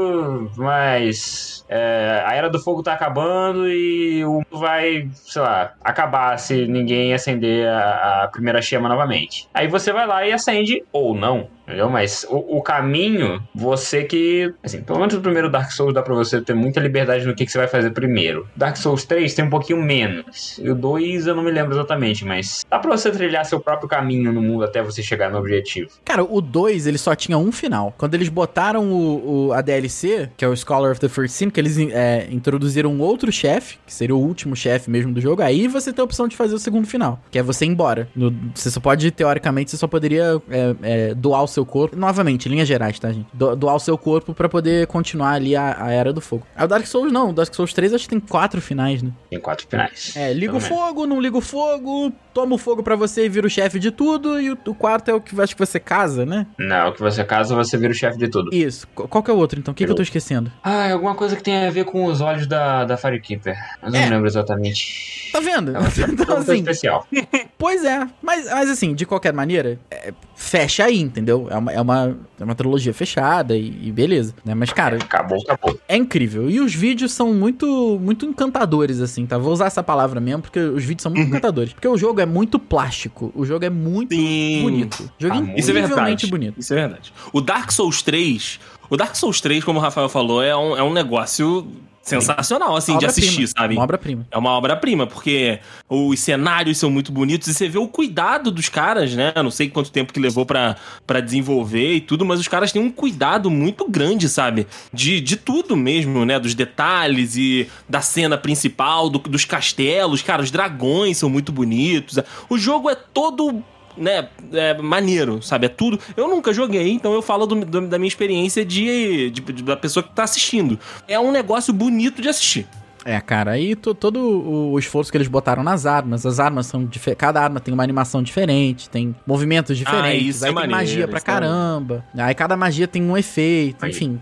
[0.56, 6.38] mas é, a Era do Fogo tá acabando e o mundo vai, sei lá, acabar
[6.40, 9.48] se ninguém acender a, a primeira chama novamente.
[9.54, 11.48] Aí você vai lá e acende, ou não.
[11.70, 11.88] Entendeu?
[11.88, 14.52] Mas o, o caminho, você que.
[14.64, 17.46] Assim, pelo menos o primeiro Dark Souls dá pra você ter muita liberdade no que,
[17.46, 18.48] que você vai fazer primeiro.
[18.56, 20.58] Dark Souls 3 tem um pouquinho menos.
[20.58, 23.88] E o 2 eu não me lembro exatamente, mas dá pra você trilhar seu próprio
[23.88, 25.92] caminho no mundo até você chegar no objetivo.
[26.04, 27.94] Cara, o 2, ele só tinha um final.
[28.00, 31.52] Quando eles botaram o, o- a DLC, que é o Scholar of the First Sin,
[31.52, 35.42] que eles é, introduziram um outro chefe, que seria o último chefe mesmo do jogo,
[35.42, 38.08] aí você tem a opção de fazer o segundo final, que é você ir embora.
[38.16, 41.96] No- você só pode, teoricamente, você só poderia é, é, doar o seu corpo.
[41.96, 43.28] Novamente, linhas gerais, tá, gente?
[43.34, 46.46] Do- doar o seu corpo pra poder continuar ali a, a Era do Fogo.
[46.56, 49.12] Aí o Dark Souls não, o Dark Souls 3 acho que tem quatro finais, né?
[49.30, 50.14] Tem quatro finais.
[50.16, 53.48] É, liga o fogo, não liga o fogo, toma o fogo pra você e vira
[53.48, 56.26] o chefe de tudo, e o, o quarto é o que acho que você casa,
[56.26, 56.46] né?
[56.58, 58.54] Não, que você casa, você vira o chefe de tudo.
[58.54, 58.88] Isso.
[58.96, 59.72] Qu- Qual que é o outro, então?
[59.72, 60.52] O que, que eu tô esquecendo?
[60.64, 63.56] Ah, é alguma coisa que tem a ver com os olhos da, da Firekeeper.
[63.82, 64.04] Mas eu É.
[64.06, 65.30] não lembro exatamente.
[65.32, 65.72] Tá vendo?
[65.76, 67.08] É uma então, assim, especial.
[67.58, 68.08] pois é.
[68.22, 71.48] Mas, mas assim, de qualquer maneira, é, fecha aí, entendeu?
[71.52, 74.34] É uma, é uma, é uma trilogia fechada e, e beleza.
[74.44, 74.56] Né?
[74.56, 75.80] Mas, cara, Acabou, acabou.
[75.88, 76.50] é incrível.
[76.50, 79.38] E os vídeos são muito, muito encantadores, assim, tá?
[79.38, 81.30] Vou usar essa palavra mesmo, porque os vídeos são muito Uhum.
[81.38, 81.74] encantadores.
[81.74, 83.32] Porque o jogo é muito plástico.
[83.36, 84.62] O jogo é muito Sim.
[84.64, 85.12] bonito.
[85.20, 86.28] O jogo é Ah, Isso é incrivelmente verdade.
[86.28, 86.60] bonito.
[86.60, 87.14] Isso é verdade.
[87.32, 88.60] O Dark Souls 3,
[88.90, 91.68] o Dark Souls 3, como o Rafael falou, é um, é um negócio
[92.02, 93.76] sensacional, assim, de assistir, sabe?
[93.76, 94.28] Uma obra-prima.
[94.32, 98.68] É uma obra-prima, porque os cenários são muito bonitos e você vê o cuidado dos
[98.68, 99.32] caras, né?
[99.36, 100.76] Não sei quanto tempo que levou pra
[101.06, 104.66] pra desenvolver e tudo, mas os caras têm um cuidado muito grande, sabe?
[104.92, 106.40] De, de tudo mesmo, né?
[106.40, 110.24] Dos detalhes e da cena principal, do- dos castelos.
[110.24, 112.18] Cara, os dragões são muito bonitos.
[112.50, 113.64] O jogo é todo.
[114.00, 115.66] Né, é maneiro, sabe?
[115.66, 116.00] É tudo.
[116.16, 119.76] Eu nunca joguei, então eu falo do- do- da minha experiência de, de- de- da
[119.76, 120.80] pessoa que tá assistindo.
[121.06, 122.66] É um negócio bonito de assistir.
[123.12, 126.86] É, cara, aí to- todo o esforço que eles botaram nas armas, as armas são
[126.86, 130.78] dife- cada arma tem uma animação diferente, tem movimentos diferentes, isso é aí tem maneiro,
[130.78, 132.06] magia pra isso é caramba.
[132.16, 133.90] Aí cada magia tem um efeito, Aí.
[133.92, 134.20] enfim.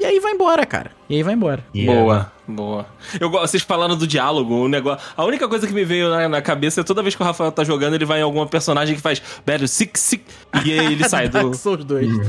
[0.00, 0.90] E aí vai embora, cara.
[1.08, 1.62] E aí vai embora.
[1.86, 2.86] Boa, boa.
[3.20, 5.06] Eu gosto, vocês falando do diálogo, o negócio.
[5.16, 7.52] A única coisa que me veio na, na cabeça é toda vez que o Rafael
[7.52, 10.24] tá jogando, ele vai em alguma personagem que faz Battle Six Six
[10.64, 11.32] e aí ele sai do.
[11.38, 12.08] Dark Souls 2.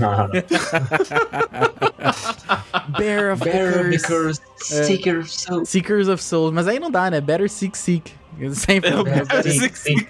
[2.97, 4.41] Bear of the Curse.
[4.65, 5.65] Seeker, so...
[5.65, 6.51] Seekers of Souls.
[6.53, 7.19] Mas aí não dá, né?
[7.21, 8.11] Better Seek Seek.
[8.53, 8.89] Sempre.
[8.89, 9.21] É o né?
[9.43, 9.95] Six sim.
[9.97, 10.07] Six.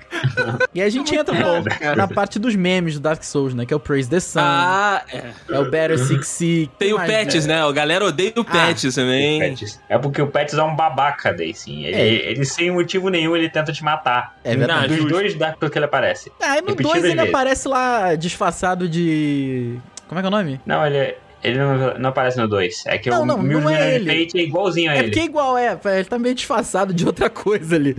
[0.74, 3.66] E aí a gente entra na, na parte dos memes do Dark Souls, né?
[3.66, 4.40] Que é o Praise the Sun.
[4.42, 5.32] Ah, é.
[5.50, 6.72] É o Better Seek Seek.
[6.80, 7.62] Tem o Patches, né?
[7.62, 9.40] A galera odeia o Patches também.
[9.42, 9.78] Pets.
[9.90, 11.84] É porque o Pets é um babaca daí, sim.
[11.84, 12.32] Ele, É.
[12.32, 14.38] ele, sem motivo nenhum, ele tenta te matar.
[14.44, 14.96] É verdade.
[14.96, 16.32] Dos dois Dark Souls que ele aparece.
[16.42, 17.30] Ah, e no Repetidas 2 ele vezes.
[17.30, 19.78] aparece lá disfarçado de.
[20.08, 20.62] Como é que é o nome?
[20.66, 22.84] Não, ele, ele não, não aparece no 2.
[22.88, 24.26] É que Não, o não, não Mule é ele.
[24.26, 25.08] Fate é igualzinho a É ele.
[25.08, 25.78] porque é igual, é.
[25.86, 27.96] Ele tá meio disfarçado de outra coisa ali.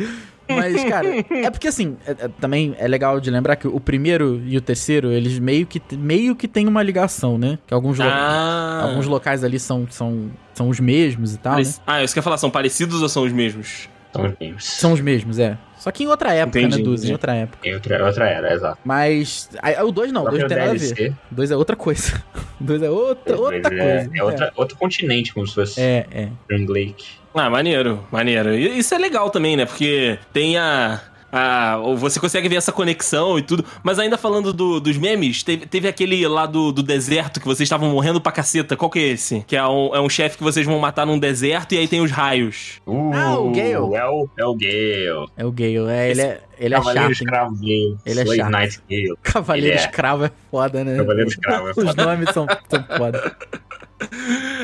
[0.46, 4.42] Mas, cara, é porque assim, é- é- também é legal de lembrar que o primeiro
[4.44, 7.58] e o terceiro, eles meio que, meio que tem uma ligação, né?
[7.66, 8.82] Que alguns, lo- Ah.
[8.88, 11.62] alguns locais ali são, são, são os mesmos e tal, né?
[11.62, 13.88] Parec- Ah, isso que eu ia falar, são parecidos ou são os mesmos?
[14.12, 14.64] São os mesmos.
[14.66, 15.56] São os mesmos, é.
[15.84, 17.10] Só que em outra época, Entendi, né, Duzi?
[17.10, 17.68] Em outra época.
[17.68, 18.78] Em outra, outra era, exato.
[18.82, 19.50] Mas.
[19.60, 21.14] aí- O 2 não, o 2 não tem nada a ver.
[21.30, 22.24] O 2 é outra coisa.
[22.58, 24.10] O 2 é outra, outra é, coisa.
[24.16, 26.28] É, outra, outro continente, como se fosse É, é.
[26.48, 27.04] Grand Lake.
[27.34, 28.54] Ah, maneiro, maneiro.
[28.54, 29.66] E isso é legal também, né?
[29.66, 31.02] Porque tem a.
[31.36, 33.64] a- ou você consegue ver essa conexão e tudo.
[33.82, 37.66] Mas ainda falando do- dos memes, teve, teve aquele lá do, do deserto que vocês
[37.66, 38.76] estavam morrendo pra caceta.
[38.76, 39.42] Qual que é esse?
[39.46, 42.00] Que é um, é um chefe que vocês vão matar num deserto e aí tem
[42.00, 42.80] os raios.
[42.86, 43.72] Uh, Ah, o Gale.
[43.72, 45.28] É o, é o Gale.
[45.36, 45.88] É o Gale.
[45.90, 47.12] É, ele é, ele é Cavaleiro?
[47.12, 47.96] Escravo Gale.
[48.06, 48.50] Ele é Slave chato.
[48.52, 49.14] Knight Gale.
[49.22, 49.80] Cavaleiro Ele é.
[49.80, 50.96] escravo é foda, né?
[50.96, 52.04] Cavaleiro Escravo é Os foda.
[52.04, 53.36] nomes são, são foda.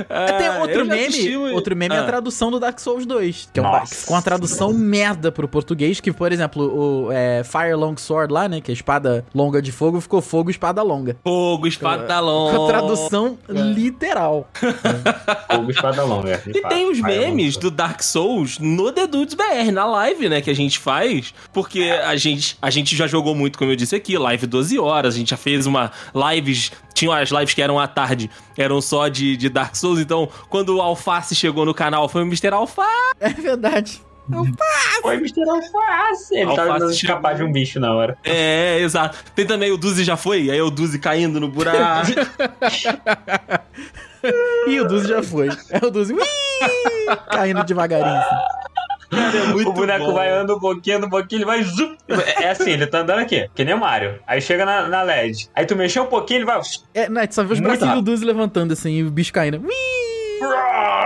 [0.09, 2.07] É, tem Ah, outro meme, assisti outro meme é a Ah.
[2.07, 4.07] tradução do Dark Souls 2, que é um, Nossa.
[4.07, 8.49] com a tradução merda pro português, que, por exemplo, o é, Fire Long Sword lá,
[8.49, 11.17] né, que é espada longa de fogo, ficou fogo espada longa.
[11.25, 12.57] Fogo, espada longa.
[12.57, 14.49] Com a tradução literal.
[15.51, 16.39] Fogo Espada Longa.
[16.47, 20.29] de E tem os Fire memes do Dark Souls no The Dudes BR, na live,
[20.29, 21.35] né, que a gente faz.
[21.53, 25.15] Porque a gente, a gente já jogou muito, como eu disse aqui, live 12 horas.
[25.15, 26.73] A gente já fez uma lives.
[26.95, 30.01] Tinham as lives que eram à tarde, eram só de, de Dark Souls.
[30.01, 32.49] Então, quando o Alface chegou no canal, foi o Mr.
[32.53, 32.91] Alface.
[33.21, 34.01] É verdade.
[35.03, 35.43] Foi Mr.
[35.49, 36.35] Alface.
[36.35, 36.91] Ele tava Alface chegou.
[36.91, 38.17] escapar de um bicho na hora.
[38.23, 39.19] É, exato.
[39.35, 42.11] Tem também o Duzi já foi, aí é o Duzi caindo no buraco.
[44.69, 45.49] Ih, o Duzi já foi.
[45.71, 46.15] É o Duzi.
[47.31, 48.19] Caindo devagarinho.
[48.19, 48.60] assim.
[49.11, 50.15] Cara, é muito o boneco bom.
[50.15, 51.63] vai andando um pouquinho, um pouquinho, ele vai.
[51.63, 51.97] Zup.
[52.41, 54.21] É assim, ele tá andando aqui, que nem o Mario.
[54.27, 55.51] Aí chega na, na LED.
[55.55, 56.61] Aí tu mexeu um pouquinho, ele vai.
[56.95, 58.03] É, não, tu só vê os bracinhos do.
[58.03, 59.61] Duzi levantando assim e o bicho caindo.
[59.63, 61.00] Ui!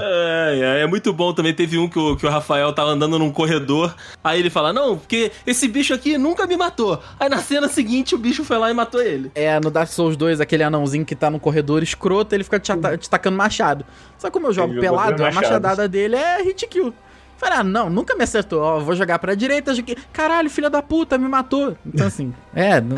[0.00, 1.54] É, é, é muito bom também.
[1.54, 3.94] Teve um que o, que o Rafael tava andando num corredor.
[4.22, 7.00] Aí ele fala: Não, porque esse bicho aqui nunca me matou.
[7.18, 9.30] Aí na cena seguinte o bicho foi lá e matou ele.
[9.34, 12.72] É, no Dark Souls 2, aquele anãozinho que tá no corredor escroto, ele fica te,
[12.98, 13.84] te tacando machado.
[14.18, 16.92] Só que como eu jogo jogou pelado, a machadada dele é hit kill.
[17.38, 18.60] Falei, ah, não, nunca me acertou.
[18.60, 19.72] Ó, vou jogar pra direita.
[19.74, 21.76] joguei- Caralho, filha da puta, me matou.
[21.86, 22.80] Então, assim, é.
[22.80, 22.96] não-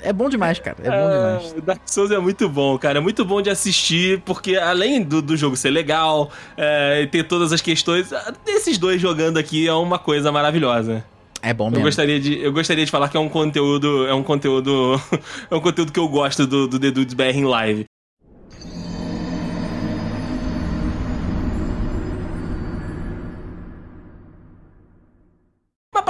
[0.00, 0.76] É bom demais, cara.
[0.82, 1.54] É bom demais.
[1.58, 2.98] Ah, Dark Souls é muito bom, cara.
[2.98, 7.24] É muito bom de assistir, porque além do, do jogo ser legal é, e ter
[7.24, 11.04] todas as questões, ah, esses dois jogando aqui é uma coisa maravilhosa.
[11.42, 11.84] É bom Eu mesmo.
[11.84, 14.06] gostaria, de, eu gostaria de falar que é um conteúdo.
[14.06, 15.00] É um conteúdo.
[15.50, 17.84] é um conteúdo que eu gosto do, do The Dudes BR em live.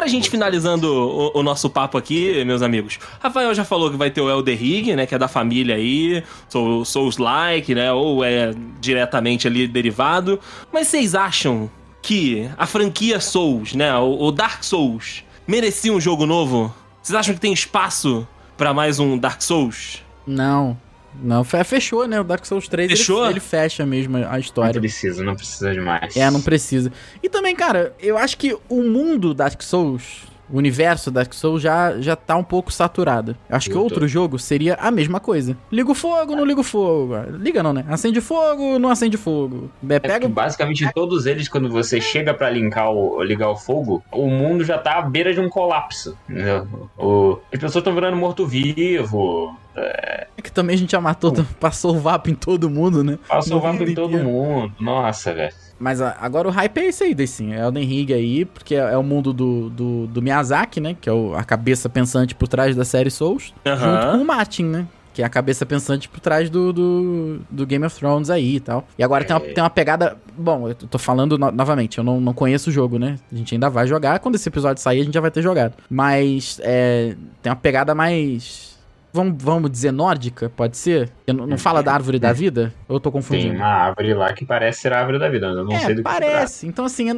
[0.07, 4.09] Pra gente finalizando o, o nosso papo aqui, meus amigos, Rafael já falou que vai
[4.11, 8.53] ter o Elder Ring, né, que é da família aí, Sou- Souls-like, né, ou é
[8.81, 10.39] diretamente ali derivado.
[10.73, 11.69] Mas vocês acham
[12.01, 16.73] que a franquia Souls, né, o, o Dark Souls, merecia um jogo novo?
[17.03, 20.03] Vocês acham que tem espaço pra mais um Dark Souls?
[20.27, 20.77] Não.
[21.23, 22.21] Não, fe- fechou, né?
[22.21, 23.29] O Dark Souls 3 ele- Fechou?
[23.29, 24.81] Ele, fecha mesmo a Não história.
[24.81, 26.17] precisa, não precisa demais.
[26.17, 26.93] É, não precisa.
[27.23, 31.99] E também, cara, eu acho que o mundo Dark Souls, o universo Dark Souls já,
[32.01, 33.37] já tá um pouco saturado.
[33.51, 33.83] Eu acho que tô.
[33.83, 35.57] outro jogo seria a mesma coisa.
[35.73, 37.15] Liga o fogo, não liga o fogo.
[37.41, 37.85] Liga não, né?
[37.89, 39.69] Acende fogo, não acende fogo.
[39.89, 44.29] É, pega basicamente todos eles, quando você chega pra linkar o, ligar o fogo, o
[44.29, 46.17] mundo já tá à beira de um colapso.
[46.31, 46.69] entendeu?
[46.97, 52.01] O, as pessoas estão virando morto-vivo, É que também a gente já matou, passou o
[52.01, 53.19] vapo em todo mundo, né?
[53.29, 54.73] passou No vapo em todo mundo.
[54.81, 55.53] Nossa, velho.
[55.79, 57.53] Mas a- agora o hype é esse aí, daí sim.
[57.53, 60.97] É Elden Ring aí, porque é, é o mundo do, do, do Miyazaki, né?
[61.01, 63.53] Que é o- a cabeça pensante por trás da série Souls.
[63.65, 64.87] Junto com o Martin, né?
[65.13, 68.61] Que é a cabeça pensante por trás do, do, do Game of Thrones aí e
[68.61, 68.87] tal.
[68.99, 70.17] E agora tem, uma, tem uma pegada.
[70.37, 73.19] Bom, eu tô falando no- novamente, eu não, não conheço o jogo, né?
[73.33, 74.19] A gente ainda vai jogar.
[74.19, 75.75] Quando esse episódio sair, a gente já vai ter jogado.
[75.91, 78.76] Mas é, tem uma pegada mais.
[79.17, 81.11] Vamos, vamos dizer nórdica, pode ser?
[81.27, 82.73] Não, não fala da árvore da vida?
[82.87, 83.55] Ou eu tô Tem confundindo?
[83.55, 85.47] uma árvore lá que parece ser a árvore da vida.
[85.47, 86.67] Eu não sei é, do que parece.
[86.67, 87.09] Então, assim,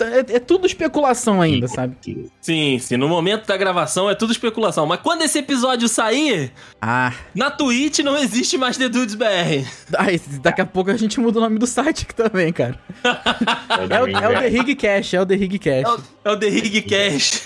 [0.00, 1.96] é, é- é tudo especulação ainda, sabe?
[2.40, 2.96] Sim, sim.
[2.96, 4.86] No momento da gravação é tudo especulação.
[4.86, 9.64] Mas quando esse episódio sair, Ah, na Twitch não existe mais The Dudes BR.
[9.96, 12.78] ai, daqui a pouco a gente muda o nome do site aqui também, cara.
[13.90, 15.84] É o, é o The Rig Cash, é o The Rig Cash.
[15.84, 17.42] É o, é o The Rig Cash.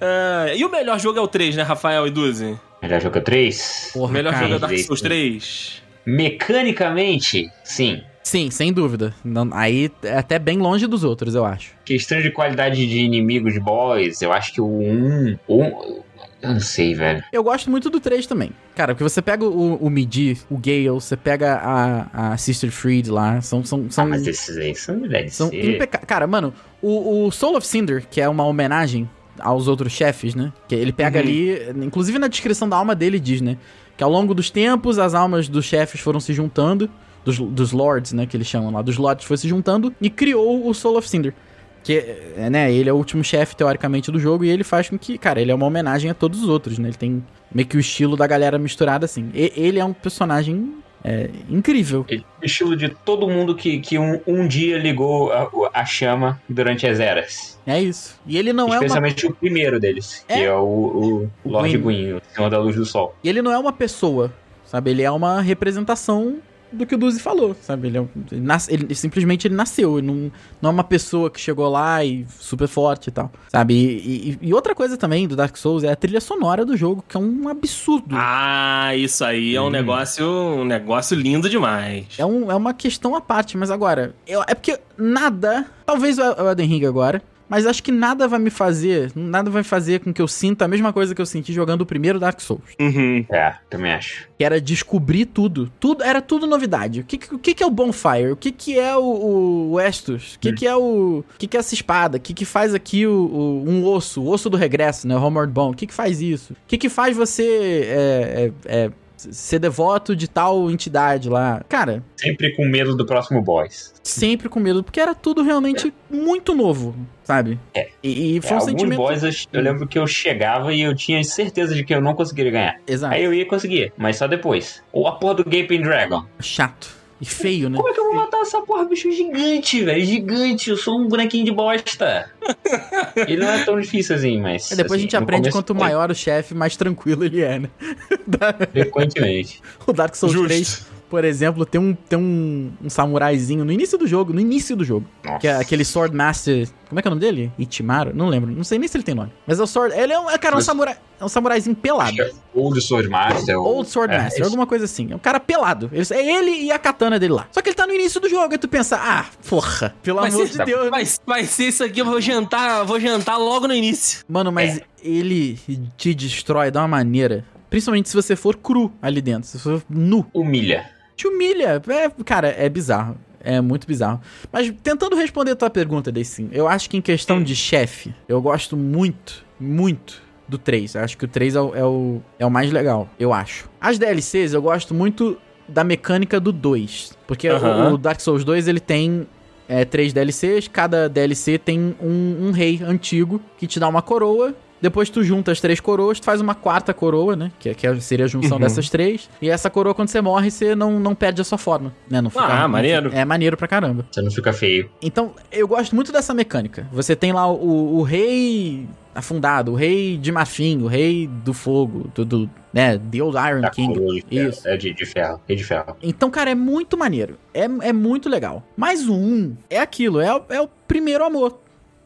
[0.00, 2.58] É, e o melhor jogo é o 3, né, Rafael e Duzi?
[2.82, 3.90] Melhor jogo 3?
[3.94, 4.44] O Porra, melhor cara.
[4.44, 4.86] jogo é Dark jeito.
[4.86, 5.82] Souls 3.
[6.06, 8.02] Mecanicamente, sim.
[8.22, 9.14] Sim, sem dúvida.
[9.24, 11.72] Não- aí é até bem longe dos outros, eu acho.
[11.84, 15.38] Questão de qualidade de inimigos, boys, eu acho que o 1.
[15.48, 16.02] Um,
[16.42, 17.22] eu não sei, velho.
[17.32, 18.50] Eu gosto muito do 3 também.
[18.74, 23.08] Cara, porque você pega o, o Midi, o Gale, você pega a, a Sister Freed
[23.08, 23.64] lá, são.
[23.64, 25.30] são, são Ah, mas esses aí são DLC.
[25.30, 25.98] São impeca...
[25.98, 30.52] Cara, mano, o, o Soul of Cinder, que é uma homenagem aos outros chefes, né?
[30.68, 31.24] Que ele pega Uhum.
[31.24, 33.56] ali, inclusive na descrição da alma dele diz, né?
[33.96, 36.88] Que ao longo dos tempos as almas dos chefes foram se juntando,
[37.24, 38.26] dos, dos lords, né?
[38.26, 41.34] Que eles chamam lá, dos lords foi se juntando e criou o Soul of Cinder.
[41.82, 41.94] Que,
[42.36, 45.16] é, né, ele é o último chefe, teoricamente, do jogo, e ele faz com que,
[45.16, 46.88] cara, ele é uma homenagem a todos os outros, né?
[46.88, 49.30] Ele tem meio que o estilo da galera misturada, assim.
[49.34, 52.04] E- ele é um personagem é, incrível.
[52.42, 57.00] Estilo de todo mundo que, que um, um dia ligou a, a chama durante as
[57.00, 57.58] eras.
[57.66, 58.20] É isso.
[58.26, 60.42] E ele não é uma Especialmente o primeiro deles, que É.
[60.44, 61.78] é o, o O Lord.
[61.78, 63.14] Gwyn, o Senhor da Luz do Sol.
[63.24, 64.30] E ele não é uma pessoa,
[64.66, 64.90] sabe?
[64.90, 66.36] Ele é uma representação
[66.72, 67.88] do que o Duzi falou, sabe?
[67.88, 71.40] Ele, é ele, nasce- ele- simplesmente ele nasceu, ele não, não é uma pessoa que
[71.40, 73.74] chegou lá e super forte e tal, sabe?
[73.74, 77.04] E, e- e outra coisa também do Dark Souls é a trilha sonora do jogo,
[77.08, 78.14] que é um absurdo.
[78.18, 79.70] Ah, isso aí é um Hum.
[79.70, 82.06] negócio, um negócio lindo demais.
[82.18, 86.22] É, um- é uma questão à parte, mas agora, eu- é porque nada, talvez o
[86.22, 90.10] o Elden Ring agora, mas acho que nada vai me fazer, nada vai fazer com
[90.14, 92.62] que eu sinta a mesma coisa que eu senti jogando o primeiro Dark Souls.
[92.80, 93.26] Uhum.
[93.28, 94.28] É, também acho.
[94.38, 95.70] que era descobrir tudo.
[95.80, 97.00] Tudo era tudo novidade.
[97.00, 98.30] O que, que- o que, que é o Bonfire?
[98.32, 100.36] O que, que é o, o Estus?
[100.36, 101.18] O que, que é o.
[101.18, 102.16] O que, que é essa espada?
[102.16, 104.22] O que, que faz aqui o, o- um osso?
[104.22, 105.16] O osso do regresso, né?
[105.16, 105.72] O Homeward Bone.
[105.72, 106.52] O que, que faz isso?
[106.52, 108.90] O que, que faz você é, é, é,
[109.30, 111.62] ser devoto de tal entidade lá.
[111.68, 113.92] Cara, Sempre com medo do próximo boss.
[114.02, 116.94] sempre com medo, porque era tudo realmente muito novo,
[117.24, 117.58] sabe?
[117.74, 117.88] É.
[118.02, 118.98] E, e É, foi um alguns sentimento.
[118.98, 122.14] boss eu, eu lembro que eu chegava e eu tinha certeza de que eu não
[122.14, 122.76] conseguiria ganhar.
[122.86, 123.14] Exato.
[123.14, 124.82] Aí eu ia conseguir, mas só depois.
[124.92, 126.24] Ou a porra do Gaping Dragon.
[126.40, 126.99] Chato.
[127.20, 127.76] E feio, né?
[127.76, 128.84] Como é que eu vou matar essa porra?
[128.86, 130.04] Bicho gigante, velho.
[130.04, 130.70] Gigante.
[130.70, 132.30] Eu sou um bonequinho de bosta.
[133.28, 134.72] Ele não é tão difícil assim, mas.
[134.72, 137.42] É, depois a assim, gente no aprende começo quanto maior o chefe, mais tranquilo ele
[137.42, 137.68] é, né?
[138.72, 139.60] Frequentemente.
[139.86, 140.48] O Dark Souls Justo.
[140.48, 144.76] 3, por exemplo, tem um, tem um, um samuraizinho no início do jogo, no início
[144.76, 145.04] do jogo.
[145.24, 145.38] Nossa.
[145.40, 146.68] Que é aquele Sword Master.
[146.88, 147.52] Como é que é o nome dele?
[147.58, 148.12] Ichimaru?
[148.14, 148.50] Não lembro.
[148.50, 149.32] Não sei nem se ele tem nome.
[149.46, 149.94] Mas é o Sword.
[149.94, 152.16] Ele é um, é, cara, um, Mas- samurai, é um samuraizinho pelado.
[152.54, 153.58] Old Sword Master.
[153.60, 155.08] Old Sword é, Master, alguma coisa assim.
[155.10, 155.90] É um cara pelado.
[155.92, 157.46] Ele- é ele e a katana dele lá.
[157.50, 160.30] Só que ele tá no início do jogo, e tu pensa, ah, porra, pelo Vai
[160.30, 160.84] amor de Deus.
[160.84, 160.90] né?
[160.90, 164.24] Vai, vai ser isso aqui, eu vou jantar, vou jantar logo no início.
[164.28, 164.82] Mano, mas É.
[165.02, 165.58] ele
[165.96, 167.44] te destrói de uma maneira.
[167.68, 169.48] Principalmente se você for cru ali dentro.
[169.48, 170.26] Se você for nu.
[170.34, 170.90] Humilha.
[171.20, 171.82] Te humilha.
[171.86, 173.14] É, cara, é bizarro.
[173.42, 174.20] É muito bizarro.
[174.50, 178.40] Mas tentando responder a tua pergunta, Deicin, eu acho que em questão de chefe, eu
[178.40, 180.94] gosto muito, muito do 3.
[180.94, 183.68] Eu acho que o 3 é o, é, o, é o mais legal, eu acho.
[183.78, 187.12] As DLCs, eu gosto muito da mecânica do 2.
[187.26, 187.92] Porque o- Aham.
[187.94, 189.26] o, Dark Souls 2, ele tem
[189.68, 190.68] é, três DLCs.
[190.68, 194.54] Cada DLC tem um, um rei antigo que te dá uma coroa.
[194.80, 197.52] Depois tu junta as três coroas, tu faz uma quarta coroa, né?
[197.58, 198.62] Que, é- que é- seria a junção Uhum.
[198.62, 199.28] dessas três.
[199.42, 202.20] E essa coroa, quando você morre, você não, não perde a sua forma, né?
[202.20, 203.10] Não Ah, não maneiro.
[203.12, 204.06] É maneiro pra caramba.
[204.10, 204.90] Você não fica feio.
[205.02, 206.86] Então, eu gosto muito dessa mecânica.
[206.92, 212.08] Você tem lá o, o rei afundado, o rei de marfim, o rei do fogo,
[212.14, 212.96] do, do né?
[212.98, 213.92] The Old Iron Da King.
[213.94, 214.18] coroa.
[214.30, 214.66] Isso.
[214.68, 215.40] É de, de ferro.
[215.48, 215.96] Rei de ferro.
[216.02, 217.36] Então, cara, é muito maneiro.
[217.52, 218.62] É, é muito legal.
[218.76, 221.58] Mas o 1 é aquilo, é, é o primeiro amor.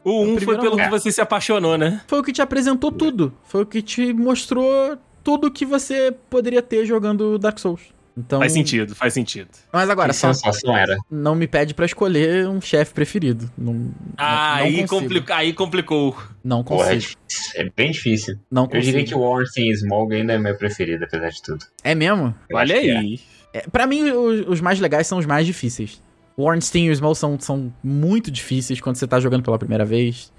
[0.05, 2.01] O 1 foi primeiro pelo que você se apaixonou, né?
[2.07, 3.33] Foi o que te apresentou tudo.
[3.43, 7.81] Foi o que te mostrou tudo que você poderia ter jogando Dark Souls.
[8.17, 9.49] Então, Faz sentido, faz sentido.
[9.73, 10.95] Mas agora, que só sensação era.
[11.11, 13.51] não me pede pra escolher um chefe preferido.
[13.57, 16.15] Não, Ah, não, aí, complica, aí complicou.
[16.41, 17.13] Não é, consigo.
[17.55, 18.37] é bem difícil.
[18.49, 18.85] Não Eu consigo.
[18.85, 21.65] diria que o Ornstein Smog ainda é meu preferido, apesar de tudo.
[21.83, 22.33] É mesmo?
[22.49, 22.97] Eu Olha que é.
[22.97, 23.19] aí.
[23.51, 26.01] É, pra mim, os, os mais legais são os mais difíceis.
[26.37, 29.85] O Ornstein e o Small são, são muito difíceis quando você tá jogando pela primeira
[29.85, 30.33] vez.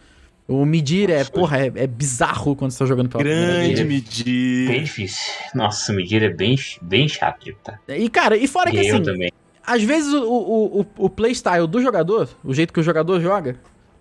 [0.49, 3.79] O Midir é, porra, é, é bizarro quando você tá jogando pela primeira Grande vez.
[3.79, 4.83] Bem medir.
[4.85, 5.33] difícil.
[5.55, 7.79] Nossa, o Medir é bem, bem chato de tá.
[7.89, 9.33] E, cara, e fora que E eu assim, também.
[9.67, 13.57] às vezes o, o, o, o playstyle do jogador, o jeito que o jogador joga,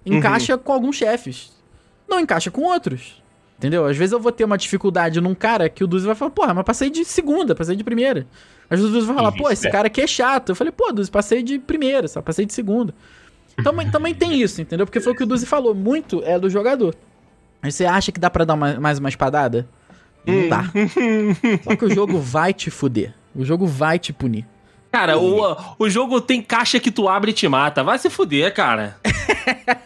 [0.05, 1.51] encaixa com alguns chefes.
[2.07, 3.23] Não encaixa com outros.
[3.57, 3.85] Entendeu?
[3.85, 6.53] Às vezes eu vou ter uma dificuldade num cara que o Duzi vai falar, porra,
[6.53, 8.27] mas passei de segunda, passei de primeira.
[8.70, 9.70] Às vezes o Duzi vai falar, pô, esse vice-versa.
[9.72, 10.49] cara aqui é chato.
[10.49, 12.93] Eu falei, pô, Duzi, passei de primeira, só passei de segunda.
[13.63, 14.86] Também, também tem isso, entendeu?
[14.86, 16.95] Porque foi o que o Duzi falou, muito é do jogador.
[17.61, 19.68] Aí você acha que dá pra dar uma- mais uma espadada?
[20.26, 20.63] Não dá.
[21.63, 23.13] Só que o jogo vai te fuder.
[23.36, 24.45] O jogo vai te punir.
[24.95, 27.83] Cara, o, o jogo tem caixa que tu abre e te mata.
[27.83, 28.95] Vai se fuder, cara.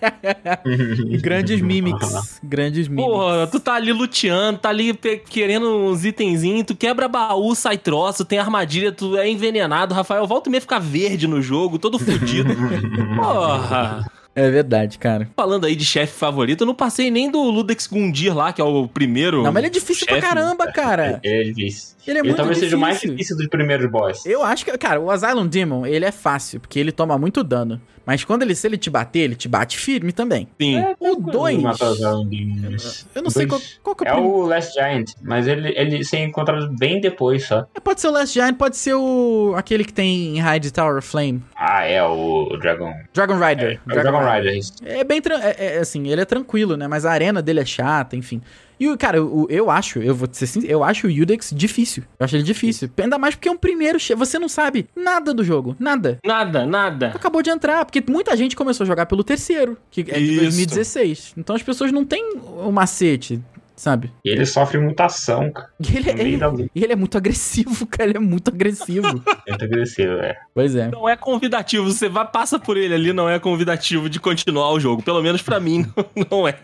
[1.20, 2.40] Grandes mimics.
[2.44, 3.10] Grandes mimics.
[3.10, 4.94] Porra, tu tá ali luteando, tá ali
[5.28, 9.96] querendo uns itenzinhos, tu quebra baú, sai troço, tem armadilha, tu é envenenado.
[9.96, 12.54] Rafael, volta e meia ficar verde no jogo, todo fudido.
[13.18, 14.06] Porra.
[14.40, 15.30] É verdade, cara.
[15.36, 18.64] Falando aí de chefe favorito, eu não passei nem do Ludex Gundir lá, que é
[18.64, 19.44] o primeiro.
[19.44, 21.20] Não, mas ele é difícil pra caramba, cara.
[21.24, 21.96] Ele é difícil.
[22.08, 23.16] Ele é Ele muito talvez seja o mais difícil.
[23.16, 24.26] difícil dos primeiros boss.
[24.26, 27.82] Eu acho que, cara, o Asylum Demon, ele é fácil, porque ele toma muito dano.
[28.10, 30.48] Mas quando ele, se ele te bater, ele te bate firme também.
[30.60, 30.84] Sim.
[31.00, 33.06] O 2, Matar os Alundinhos.
[33.14, 33.80] eu não sei qual, Dois.
[33.84, 34.38] qual que é o É primeiro.
[34.40, 37.68] o Last Giant, mas ele, ele ser encontrado bem depois só.
[37.84, 41.44] Pode ser o Last Giant, pode ser o aquele que tem em Hide Tower Flame.
[41.56, 42.92] Ah, é o Dragon.
[43.14, 43.70] Dragon Rider.
[43.70, 44.58] É, é o Dragon Rider.
[44.58, 44.74] isso.
[44.84, 46.88] É bem, tran- é, é, assim, ele é tranquilo, né?
[46.88, 48.42] Mas a arena dele é chata, enfim.
[48.80, 52.04] E, o cara, o- eu acho, eu vou ser sincero, eu acho o Yudex difícil.
[52.20, 52.90] Eu acho ele difícil.
[52.98, 54.18] Ainda mais porque é um primeiro chefe.
[54.20, 55.76] Você não sabe nada do jogo.
[55.80, 56.18] Nada.
[56.26, 57.08] Nada, nada.
[57.16, 60.42] Acabou de entrar, porque muita gente começou a jogar pelo terceiro, que é de Isso.
[60.42, 61.34] 2016.
[61.38, 63.42] Então as pessoas não têm o macete,
[63.80, 64.12] sabe?
[64.26, 65.70] E ele sofre mutação, cara.
[65.90, 68.10] E ele, ele- e ele é muito agressivo, cara.
[68.10, 69.08] Ele é muito agressivo.
[69.50, 70.38] Muito agressivo, é.
[70.54, 70.90] pois é.
[70.90, 74.80] Não é convidativo, você vai, passa por ele ali, não é convidativo de continuar o
[74.80, 75.02] jogo.
[75.02, 75.86] Pelo menos pra mim,
[76.30, 76.60] não é.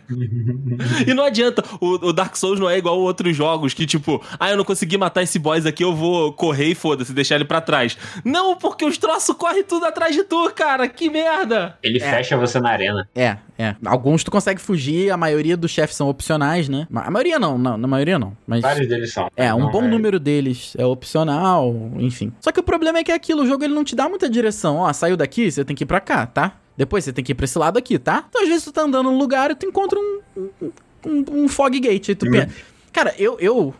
[1.07, 4.22] E não adianta, o, o Dark Souls não é igual a outros jogos que, tipo,
[4.39, 7.45] ah, eu não consegui matar esse boss aqui, eu vou correr e foda-se, deixar ele
[7.45, 7.97] pra trás.
[8.24, 11.78] Não, porque os troços correm tudo atrás de tu, cara, que merda!
[11.82, 12.09] Ele É.
[12.11, 13.07] fecha você na arena.
[13.16, 13.76] É, é.
[13.86, 16.88] Alguns tu consegue fugir, a maioria dos chefes são opcionais, né?
[17.06, 18.36] A maioria não, não na maioria não.
[18.47, 18.62] Mas.
[18.62, 19.30] Vários deles são.
[19.36, 22.32] É, um Não, bom é- número deles é opcional, enfim.
[22.41, 24.78] Só que o problema é que aquilo, o jogo ele não te dá muita direção.
[24.78, 26.58] Ó, saiu daqui, você tem que ir pra cá, tá?
[26.78, 28.26] Depois você tem que ir pra esse lado aqui, tá?
[28.30, 30.72] Então às vezes tu tá andando num lugar e tu encontra um, um,
[31.06, 32.10] um, um fog gate.
[32.10, 32.49] Aí tu pensa.
[32.91, 33.74] Cara, eu, eu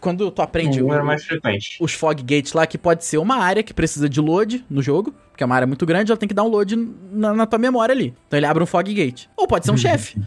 [0.00, 1.76] quando tu aprende Um o- frequente.
[1.80, 5.14] os fog gates lá, que pode ser uma área que precisa de load no jogo,
[5.30, 6.76] porque é uma área muito grande, ela tem que dar um load
[7.12, 8.14] na, na tua memória ali.
[8.26, 9.26] Então ele abre um fog gate.
[9.36, 10.20] Ou pode ser um chefe.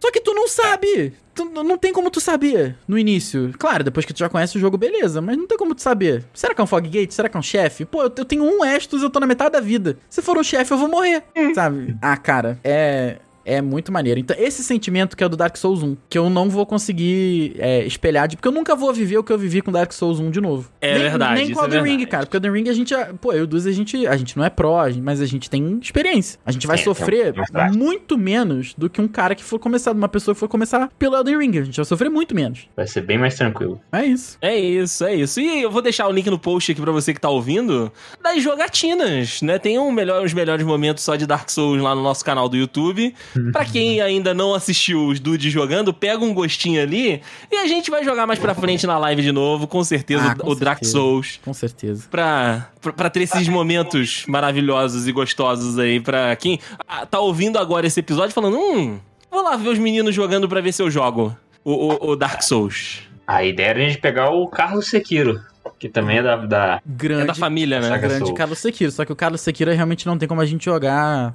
[0.00, 1.12] Só que tu não sabe.
[1.34, 3.54] Tu, não tem como tu saber no início.
[3.58, 5.20] Claro, depois que tu já conhece o jogo, beleza.
[5.22, 6.24] Mas não tem como tu saber.
[6.34, 7.12] Será que é um fog gate?
[7.12, 7.84] Será que é um chefe?
[7.84, 9.96] Pô, eu, eu tenho um Estus, eu tô na metade da vida.
[10.10, 11.22] Se for um chefe, eu vou morrer.
[11.54, 11.96] Sabe?
[12.02, 13.16] Ah, cara, é.
[13.44, 14.20] É muito maneiro.
[14.20, 17.54] Então, esse sentimento que é o do Dark Souls 1, que eu não vou conseguir
[17.58, 20.20] é, espelhar, de, porque eu nunca vou viver o que eu vivi com Dark Souls
[20.20, 20.70] 1 de novo.
[20.80, 22.06] É nem, verdade, Nem com é Elden Ring, verdade.
[22.06, 22.26] cara.
[22.26, 22.90] Porque Elden Ring a gente.
[22.90, 25.26] já- Pô, eu e o Duz, a gente, a gente não é pró, mas a
[25.26, 26.38] gente tem experiência.
[26.46, 27.78] A gente vai É, sofrer tem um prático.
[27.78, 31.16] muito menos do que um cara que for começar, uma pessoa que for começar pelo
[31.16, 31.58] Elden Ring.
[31.58, 32.68] A gente vai sofrer muito menos.
[32.76, 33.80] Vai ser bem mais tranquilo.
[33.92, 34.38] É isso.
[34.40, 35.40] É isso, é isso.
[35.40, 37.90] E eu vou deixar o link no post aqui pra você que tá ouvindo
[38.22, 39.58] das jogatinas, né?
[39.58, 42.56] Tem um melhor, os melhores momentos só de Dark Souls lá no nosso canal do
[42.56, 43.14] YouTube.
[43.52, 47.90] Pra quem ainda não assistiu os dudes jogando, pega um gostinho ali e a gente
[47.90, 50.54] vai jogar mais pra frente na live de novo, com certeza, Ah, o, com o
[50.54, 50.84] Dark.
[50.84, 51.40] Souls.
[51.44, 52.06] Com certeza.
[52.10, 57.58] Pra, pra, pra ter esses momentos maravilhosos e gostosos aí pra quem ah, tá ouvindo
[57.58, 58.98] agora esse episódio falando, hum,
[59.30, 62.42] vou lá ver os meninos jogando pra ver se eu jogo o, o, o Dark
[62.42, 63.02] Souls.
[63.26, 65.40] A ideia era a gente pegar o Carlos Sekiro,
[65.78, 66.36] que também é da.
[66.36, 66.82] da...
[66.84, 67.22] Grande.
[67.22, 67.98] É da família, né?
[67.98, 68.36] Grande Souls.
[68.36, 68.90] Carlos Sekiro.
[68.90, 71.34] Só que o Carlos Sekiro realmente não tem como a gente jogar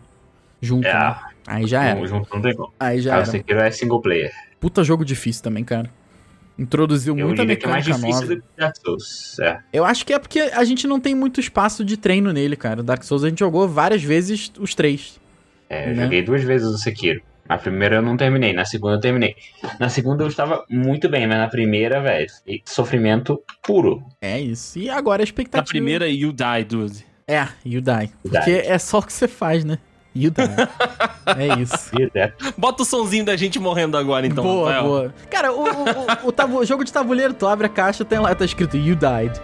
[0.62, 0.88] junto.
[0.88, 1.16] É, né?
[1.48, 2.06] Aí já era.
[2.06, 2.74] junto não tem como.
[2.80, 3.38] Aí já Carlos era.
[3.38, 4.32] Sekiro é single player.
[4.60, 5.90] Puta jogo difícil também, cara.
[6.60, 8.42] Introduziu Eu muita diria que é mais mecânica difícil nova.
[8.42, 9.40] do que Dark Souls.
[9.40, 9.60] É.
[9.72, 12.82] Eu acho que é porque a gente não tem muito espaço de treino nele, cara.
[12.82, 15.20] Dark Souls a gente jogou várias vezes os três.
[15.70, 16.04] É, eu Né?
[16.04, 17.22] joguei duas vezes o Sekiro.
[17.48, 19.36] Na primeira eu não terminei, na segunda eu terminei.
[19.80, 22.28] Na segunda eu estava muito bem, mas na primeira, velho,
[22.66, 24.04] sofrimento puro.
[24.22, 24.78] É isso.
[24.78, 25.62] E agora a expectativa.
[25.62, 27.06] Na primeira, you die, dude.
[27.26, 28.10] É, you die.
[28.22, 29.78] Porque é só o que você faz, né?
[30.24, 30.44] You die.
[31.38, 31.90] é isso.
[31.96, 32.54] Direto.
[32.58, 34.44] Bota o sonzinho da gente morrendo agora, então.
[34.44, 34.84] boa, Rafael.
[34.88, 35.14] boa.
[35.30, 38.34] Cara, o, o, o- o tabu- jogo de tabuleiro, tu abre a caixa, tem lá,
[38.36, 39.40] tá escrito You died.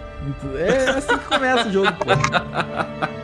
[0.58, 3.23] É assim que começa o jogo, pô.